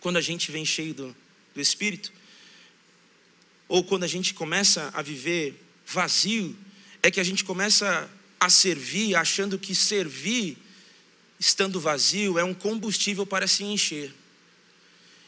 quando 0.00 0.16
a 0.16 0.22
gente 0.22 0.50
vem 0.50 0.64
cheio 0.64 0.94
do, 0.94 1.14
do 1.54 1.60
Espírito, 1.60 2.10
ou 3.68 3.84
quando 3.84 4.04
a 4.04 4.06
gente 4.06 4.32
começa 4.32 4.90
a 4.94 5.02
viver 5.02 5.62
vazio, 5.84 6.56
é 7.02 7.10
que 7.10 7.20
a 7.20 7.22
gente 7.22 7.44
começa 7.44 8.10
a 8.40 8.48
servir 8.48 9.14
achando 9.16 9.58
que 9.58 9.74
servir, 9.74 10.56
estando 11.38 11.78
vazio, 11.78 12.38
é 12.38 12.42
um 12.42 12.54
combustível 12.54 13.26
para 13.26 13.46
se 13.46 13.64
encher. 13.64 14.14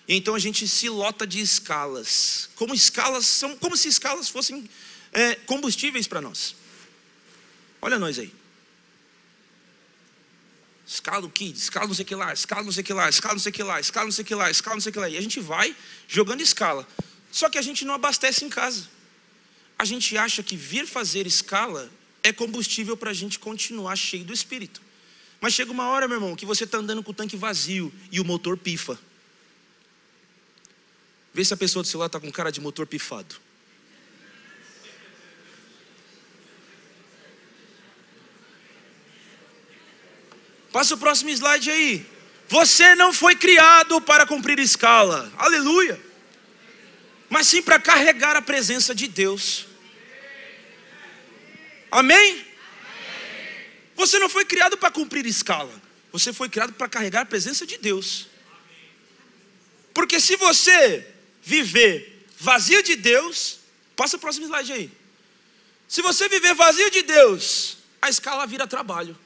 E 0.09 0.15
então 0.15 0.35
a 0.35 0.39
gente 0.39 0.67
se 0.67 0.89
lota 0.89 1.27
de 1.27 1.41
escalas, 1.41 2.49
como 2.55 2.73
escalas 2.73 3.27
são, 3.27 3.55
como 3.59 3.77
se 3.77 3.89
escalas 3.89 4.31
fossem 4.31 4.67
é, 5.13 5.35
combustíveis 5.35 6.07
para 6.07 6.23
nós. 6.23 6.57
Olha 7.83 7.99
nós 7.99 8.19
aí. 8.19 8.33
Escala 10.87 11.25
o 11.25 11.31
kid, 11.31 11.57
escala 11.57 11.87
não 11.87 11.95
sei 11.95 12.05
que 12.05 12.15
lá, 12.15 12.33
escala 12.33 12.63
não 12.65 12.73
sei 12.73 12.83
que 12.83 12.93
lá, 12.93 13.09
escala 13.09 13.35
não 13.35 13.41
sei 13.41 13.53
que 13.53 13.63
lá, 13.63 13.81
escala 13.81 14.07
não 14.07 14.13
sei 14.13 14.25
que 14.25 14.35
lá, 14.35 14.51
escala 14.51 14.77
não 14.77 14.81
sei 14.81 14.93
que 14.93 14.99
lá. 14.99 15.09
E 15.09 15.17
a 15.17 15.21
gente 15.21 15.41
vai 15.41 15.75
jogando 16.09 16.41
escala. 16.41 16.87
Só 17.31 17.49
que 17.49 17.57
a 17.57 17.63
gente 17.63 17.85
não 17.85 17.95
abastece 17.95 18.45
em 18.45 18.49
casa. 18.49 18.89
A 19.79 19.85
gente 19.85 20.17
acha 20.17 20.43
que 20.43 20.57
vir 20.57 20.87
fazer 20.87 21.27
escala 21.27 21.91
é 22.23 22.33
combustível 22.33 22.97
para 22.97 23.11
a 23.11 23.15
gente 23.15 23.39
continuar 23.39 23.97
cheio 23.97 24.25
do 24.25 24.33
espírito. 24.33 24.83
Mas 25.41 25.55
chega 25.55 25.73
uma 25.73 25.89
hora, 25.89 26.07
meu 26.07 26.19
irmão, 26.19 26.37
que 26.37 26.47
você 26.47 26.65
está 26.65 26.79
andando 26.79 27.03
com 27.03 27.11
o 27.11 27.15
tanque 27.15 27.37
vazio 27.37 27.93
e 28.11 28.21
o 28.21 28.25
motor 28.25 28.57
pifa. 28.57 28.99
Vê 31.35 31.45
se 31.45 31.55
a 31.55 31.57
pessoa 31.57 31.83
do 31.83 31.89
celular 31.89 32.07
está 32.07 32.21
com 32.21 32.31
cara 32.31 32.53
de 32.53 32.61
motor 32.61 32.87
pifado. 32.87 33.37
Passa 40.73 40.95
o 40.95 40.99
próximo 40.99 41.31
slide 41.31 41.71
aí. 41.71 42.07
Você 42.49 42.95
não 42.95 43.13
foi 43.13 43.37
criado 43.37 44.01
para 44.01 44.27
cumprir 44.27 44.59
escala, 44.59 45.33
aleluia, 45.39 45.99
mas 47.31 47.47
sim 47.47 47.63
para 47.63 47.79
carregar 47.79 48.37
a 48.37 48.43
presença 48.43 48.95
de 48.95 49.09
Deus. 49.09 49.67
Amém? 51.91 52.45
Você 53.95 54.19
não 54.19 54.29
foi 54.29 54.45
criado 54.45 54.77
para 54.77 54.91
cumprir 54.91 55.25
escala. 55.27 55.73
Você 56.11 56.33
foi 56.33 56.49
criado 56.49 56.73
para 56.73 56.89
carregar 56.89 57.23
a 57.23 57.27
presença 57.27 57.67
de 57.67 57.79
Deus. 57.79 58.27
Porque 59.95 60.21
se 60.21 60.37
você 60.37 61.07
viver 61.43 62.27
vazio 62.39 62.83
de 62.83 62.97
Deus, 62.97 63.61
passa 63.95 64.17
o 64.17 64.21
próximo 64.21 64.47
slide 64.47 64.73
aí. 64.73 64.91
Se 65.87 66.03
você 66.03 66.29
viver 66.29 66.55
vazio 66.55 66.91
de 66.91 67.03
Deus, 67.03 67.79
a 68.01 68.09
escala 68.09 68.47
vira 68.47 68.67
trabalho. 68.67 69.17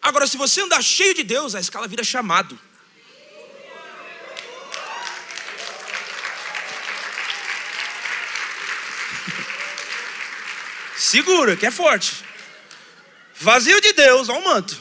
Agora, 0.00 0.26
se 0.26 0.36
você 0.36 0.60
andar 0.60 0.82
cheio 0.82 1.14
de 1.14 1.22
Deus, 1.22 1.54
a 1.54 1.60
escala 1.60 1.88
vira 1.88 2.04
chamado. 2.04 2.58
Segura, 10.96 11.56
que 11.56 11.64
é 11.64 11.70
forte. 11.70 12.24
Vazio 13.40 13.80
de 13.80 13.92
Deus, 13.92 14.28
ao 14.28 14.42
manto. 14.42 14.78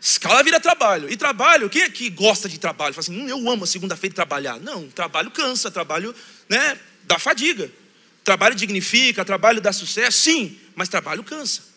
Escala 0.00 0.42
vira 0.42 0.60
trabalho. 0.60 1.10
E 1.10 1.16
trabalho, 1.16 1.70
quem 1.70 1.82
aqui 1.82 2.10
gosta 2.10 2.46
de 2.48 2.58
trabalho? 2.58 2.92
Fala 2.92 3.04
assim, 3.04 3.18
hum, 3.18 3.28
eu 3.28 3.50
amo 3.50 3.66
segunda-feira 3.66 4.14
trabalhar. 4.14 4.60
Não, 4.60 4.88
trabalho 4.90 5.30
cansa, 5.30 5.70
trabalho 5.70 6.14
né, 6.46 6.78
dá 7.04 7.18
fadiga. 7.18 7.70
Trabalho 8.22 8.54
dignifica, 8.54 9.24
trabalho 9.24 9.60
dá 9.60 9.72
sucesso, 9.72 10.18
sim, 10.18 10.58
mas 10.74 10.88
trabalho 10.88 11.24
cansa. 11.24 11.73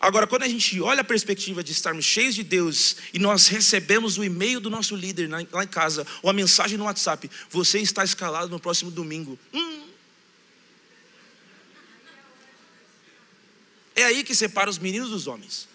Agora, 0.00 0.26
quando 0.26 0.44
a 0.44 0.48
gente 0.48 0.80
olha 0.80 1.02
a 1.02 1.04
perspectiva 1.04 1.62
de 1.62 1.72
estarmos 1.72 2.06
cheios 2.06 2.34
de 2.34 2.42
Deus 2.42 2.96
e 3.12 3.18
nós 3.18 3.48
recebemos 3.48 4.16
o 4.16 4.24
e-mail 4.24 4.58
do 4.58 4.70
nosso 4.70 4.96
líder 4.96 5.28
lá 5.28 5.62
em 5.62 5.68
casa, 5.68 6.06
ou 6.22 6.30
a 6.30 6.32
mensagem 6.32 6.78
no 6.78 6.84
WhatsApp, 6.84 7.30
você 7.50 7.80
está 7.80 8.02
escalado 8.02 8.48
no 8.48 8.58
próximo 8.58 8.90
domingo. 8.90 9.38
Hum. 9.52 9.88
É 13.94 14.04
aí 14.04 14.24
que 14.24 14.34
separa 14.34 14.70
os 14.70 14.78
meninos 14.78 15.10
dos 15.10 15.26
homens. 15.26 15.68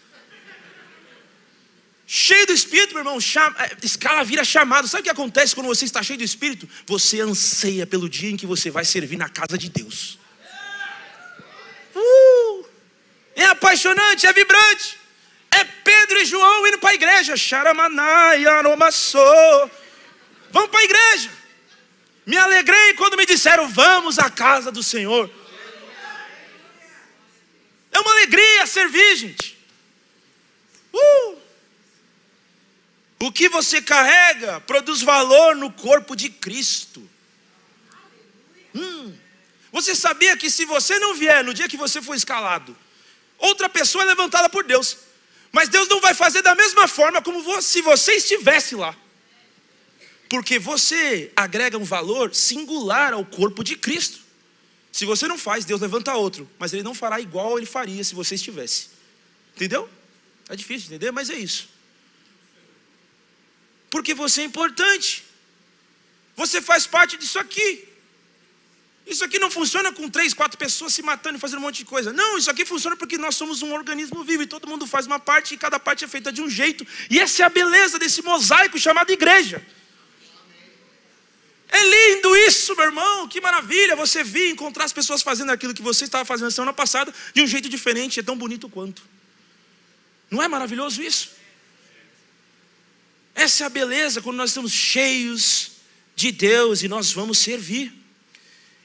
Cheio 2.07 2.47
do 2.47 2.53
Espírito, 2.53 2.93
meu 2.93 3.01
irmão, 3.01 3.19
chama, 3.19 3.55
é, 3.63 3.77
escala 3.83 4.23
vira 4.23 4.43
chamado. 4.43 4.87
Sabe 4.87 5.01
o 5.01 5.03
que 5.03 5.09
acontece 5.09 5.53
quando 5.53 5.67
você 5.67 5.85
está 5.85 6.01
cheio 6.01 6.17
do 6.17 6.23
Espírito? 6.23 6.67
Você 6.87 7.21
anseia 7.21 7.85
pelo 7.85 8.09
dia 8.09 8.31
em 8.31 8.37
que 8.37 8.45
você 8.47 8.71
vai 8.71 8.85
servir 8.85 9.17
na 9.17 9.29
casa 9.29 9.57
de 9.57 9.69
Deus. 9.69 10.17
Uh, 11.95 12.65
é 13.35 13.45
apaixonante, 13.65 14.27
é 14.27 14.33
vibrante. 14.33 14.99
É 15.49 15.63
Pedro 15.63 16.19
e 16.19 16.25
João 16.25 16.67
indo 16.67 16.77
para 16.77 16.91
a 16.91 16.93
igreja. 16.93 17.35
Xaramanai, 17.35 18.45
aromassou. 18.45 19.71
Vamos 20.51 20.69
para 20.69 20.79
a 20.79 20.83
igreja. 20.83 21.31
Me 22.25 22.37
alegrei 22.37 22.93
quando 22.93 23.17
me 23.17 23.25
disseram: 23.25 23.67
Vamos 23.67 24.19
à 24.19 24.29
casa 24.29 24.71
do 24.71 24.83
Senhor. 24.83 25.29
É 27.91 27.99
uma 27.99 28.11
alegria 28.11 28.65
servir, 28.67 29.15
gente. 29.15 29.57
Uh! 30.93 31.37
O 33.19 33.31
que 33.31 33.47
você 33.49 33.81
carrega 33.81 34.59
produz 34.61 35.01
valor 35.01 35.55
no 35.55 35.71
corpo 35.71 36.15
de 36.15 36.29
Cristo. 36.29 37.09
Hum. 38.75 39.17
Você 39.71 39.95
sabia 39.95 40.35
que 40.37 40.49
se 40.49 40.65
você 40.65 40.99
não 40.99 41.15
vier 41.15 41.43
no 41.43 41.53
dia 41.53 41.69
que 41.69 41.77
você 41.77 42.01
for 42.01 42.15
escalado, 42.15 42.77
outra 43.37 43.69
pessoa 43.69 44.03
é 44.03 44.07
levantada 44.07 44.49
por 44.49 44.63
Deus. 44.63 44.97
Mas 45.51 45.69
Deus 45.69 45.87
não 45.87 46.01
vai 46.01 46.13
fazer 46.13 46.41
da 46.41 46.53
mesma 46.53 46.87
forma 46.87 47.21
como 47.21 47.61
se 47.61 47.81
você 47.81 48.13
estivesse 48.13 48.75
lá. 48.75 48.95
Porque 50.27 50.59
você 50.59 51.31
agrega 51.35 51.77
um 51.77 51.83
valor 51.83 52.33
singular 52.35 53.13
ao 53.13 53.23
corpo 53.23 53.63
de 53.63 53.75
Cristo. 53.75 54.19
Se 54.91 55.05
você 55.05 55.27
não 55.27 55.37
faz, 55.37 55.65
Deus 55.65 55.81
levanta 55.81 56.13
outro, 56.13 56.49
mas 56.57 56.73
ele 56.73 56.83
não 56.83 56.93
fará 56.93 57.19
igual 57.19 57.57
ele 57.57 57.65
faria 57.65 58.03
se 58.03 58.15
você 58.15 58.35
estivesse. 58.35 58.89
Entendeu? 59.55 59.89
É 60.49 60.55
difícil 60.55 60.87
entender, 60.87 61.11
mas 61.11 61.29
é 61.29 61.35
isso. 61.35 61.69
Porque 63.89 64.13
você 64.13 64.41
é 64.41 64.43
importante. 64.43 65.23
Você 66.35 66.61
faz 66.61 66.85
parte 66.85 67.17
disso 67.17 67.39
aqui. 67.39 67.87
Isso 69.05 69.23
aqui 69.23 69.37
não 69.37 69.51
funciona 69.51 69.91
com 69.91 70.09
três, 70.09 70.33
quatro 70.33 70.57
pessoas 70.57 70.93
se 70.93 71.03
matando 71.03 71.37
e 71.37 71.39
fazendo 71.39 71.59
um 71.59 71.61
monte 71.61 71.77
de 71.77 71.85
coisa. 71.85 72.11
Não, 72.11 72.37
isso 72.39 72.49
aqui 72.49 72.65
funciona 72.65 72.95
porque 72.95 73.17
nós 73.17 73.35
somos 73.35 73.61
um 73.61 73.71
organismo 73.71 74.23
vivo 74.23 74.43
e 74.43 74.47
todo 74.47 74.67
mundo 74.67 74.87
faz 74.87 75.05
uma 75.05 75.19
parte 75.19 75.53
e 75.53 75.57
cada 75.57 75.79
parte 75.79 76.03
é 76.03 76.07
feita 76.07 76.31
de 76.31 76.41
um 76.41 76.49
jeito. 76.49 76.85
E 77.09 77.19
essa 77.19 77.43
é 77.43 77.45
a 77.45 77.49
beleza 77.49 77.99
desse 77.99 78.23
mosaico 78.23 78.79
chamado 78.79 79.11
igreja. 79.11 79.63
É 81.69 81.83
lindo 81.83 82.35
isso, 82.37 82.75
meu 82.75 82.85
irmão. 82.85 83.27
Que 83.27 83.39
maravilha 83.39 83.95
você 83.95 84.23
vir 84.23 84.51
encontrar 84.51 84.85
as 84.85 84.93
pessoas 84.93 85.21
fazendo 85.21 85.51
aquilo 85.51 85.73
que 85.73 85.83
você 85.83 86.05
estava 86.05 86.25
fazendo 86.25 86.49
semana 86.49 86.73
passada 86.73 87.13
de 87.33 87.41
um 87.43 87.47
jeito 87.47 87.69
diferente, 87.69 88.19
é 88.19 88.23
tão 88.23 88.35
bonito 88.35 88.67
quanto. 88.67 89.03
Não 90.31 90.41
é 90.41 90.47
maravilhoso 90.47 91.03
isso? 91.03 91.31
Essa 93.35 93.63
é 93.63 93.67
a 93.67 93.69
beleza 93.69 94.21
quando 94.21 94.37
nós 94.37 94.49
estamos 94.49 94.71
cheios 94.71 95.73
de 96.15 96.31
Deus 96.31 96.81
e 96.81 96.87
nós 96.87 97.11
vamos 97.11 97.37
servir. 97.37 98.04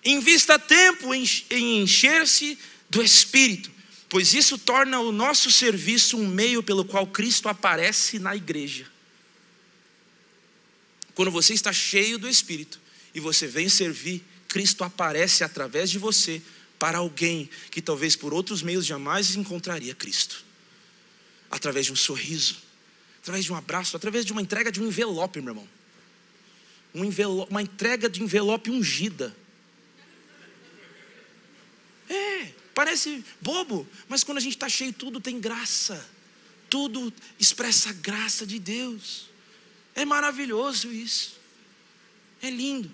Invista 0.04 0.58
tempo 0.58 1.14
em 1.14 1.82
encher-se 1.82 2.58
do 2.88 3.02
Espírito, 3.02 3.70
pois 4.08 4.34
isso 4.34 4.56
torna 4.58 4.98
o 5.00 5.12
nosso 5.12 5.50
serviço 5.50 6.16
um 6.16 6.26
meio 6.26 6.62
pelo 6.62 6.84
qual 6.84 7.06
Cristo 7.06 7.48
aparece 7.48 8.18
na 8.18 8.34
igreja. 8.34 8.86
Quando 11.14 11.30
você 11.30 11.52
está 11.52 11.72
cheio 11.72 12.18
do 12.18 12.28
Espírito 12.28 12.80
e 13.14 13.20
você 13.20 13.46
vem 13.46 13.68
servir, 13.68 14.24
Cristo 14.48 14.82
aparece 14.82 15.44
através 15.44 15.90
de 15.90 15.98
você 15.98 16.40
para 16.78 16.98
alguém 16.98 17.48
que 17.70 17.82
talvez 17.82 18.16
por 18.16 18.32
outros 18.32 18.62
meios 18.62 18.86
jamais 18.86 19.36
encontraria 19.36 19.94
Cristo 19.94 20.44
através 21.50 21.86
de 21.86 21.92
um 21.92 21.96
sorriso 21.96 22.70
através 23.22 23.44
de 23.44 23.52
um 23.52 23.56
abraço, 23.56 23.96
através 23.96 24.24
de 24.24 24.32
uma 24.32 24.40
entrega 24.42 24.72
de 24.72 24.80
um 24.80 24.86
envelope, 24.86 25.40
meu 25.40 25.50
irmão. 25.50 25.68
Um 26.94 27.04
envelope, 27.04 27.50
uma 27.50 27.62
entrega 27.62 28.08
de 28.08 28.22
envelope 28.22 28.70
ungida. 28.70 29.34
É, 32.10 32.52
parece 32.74 33.24
bobo, 33.40 33.88
mas 34.08 34.24
quando 34.24 34.38
a 34.38 34.40
gente 34.40 34.56
está 34.56 34.68
cheio, 34.68 34.92
tudo 34.92 35.20
tem 35.20 35.40
graça. 35.40 36.04
Tudo 36.68 37.12
expressa 37.38 37.90
a 37.90 37.92
graça 37.92 38.44
de 38.44 38.58
Deus. 38.58 39.30
É 39.94 40.04
maravilhoso 40.04 40.92
isso. 40.92 41.38
É 42.42 42.50
lindo. 42.50 42.90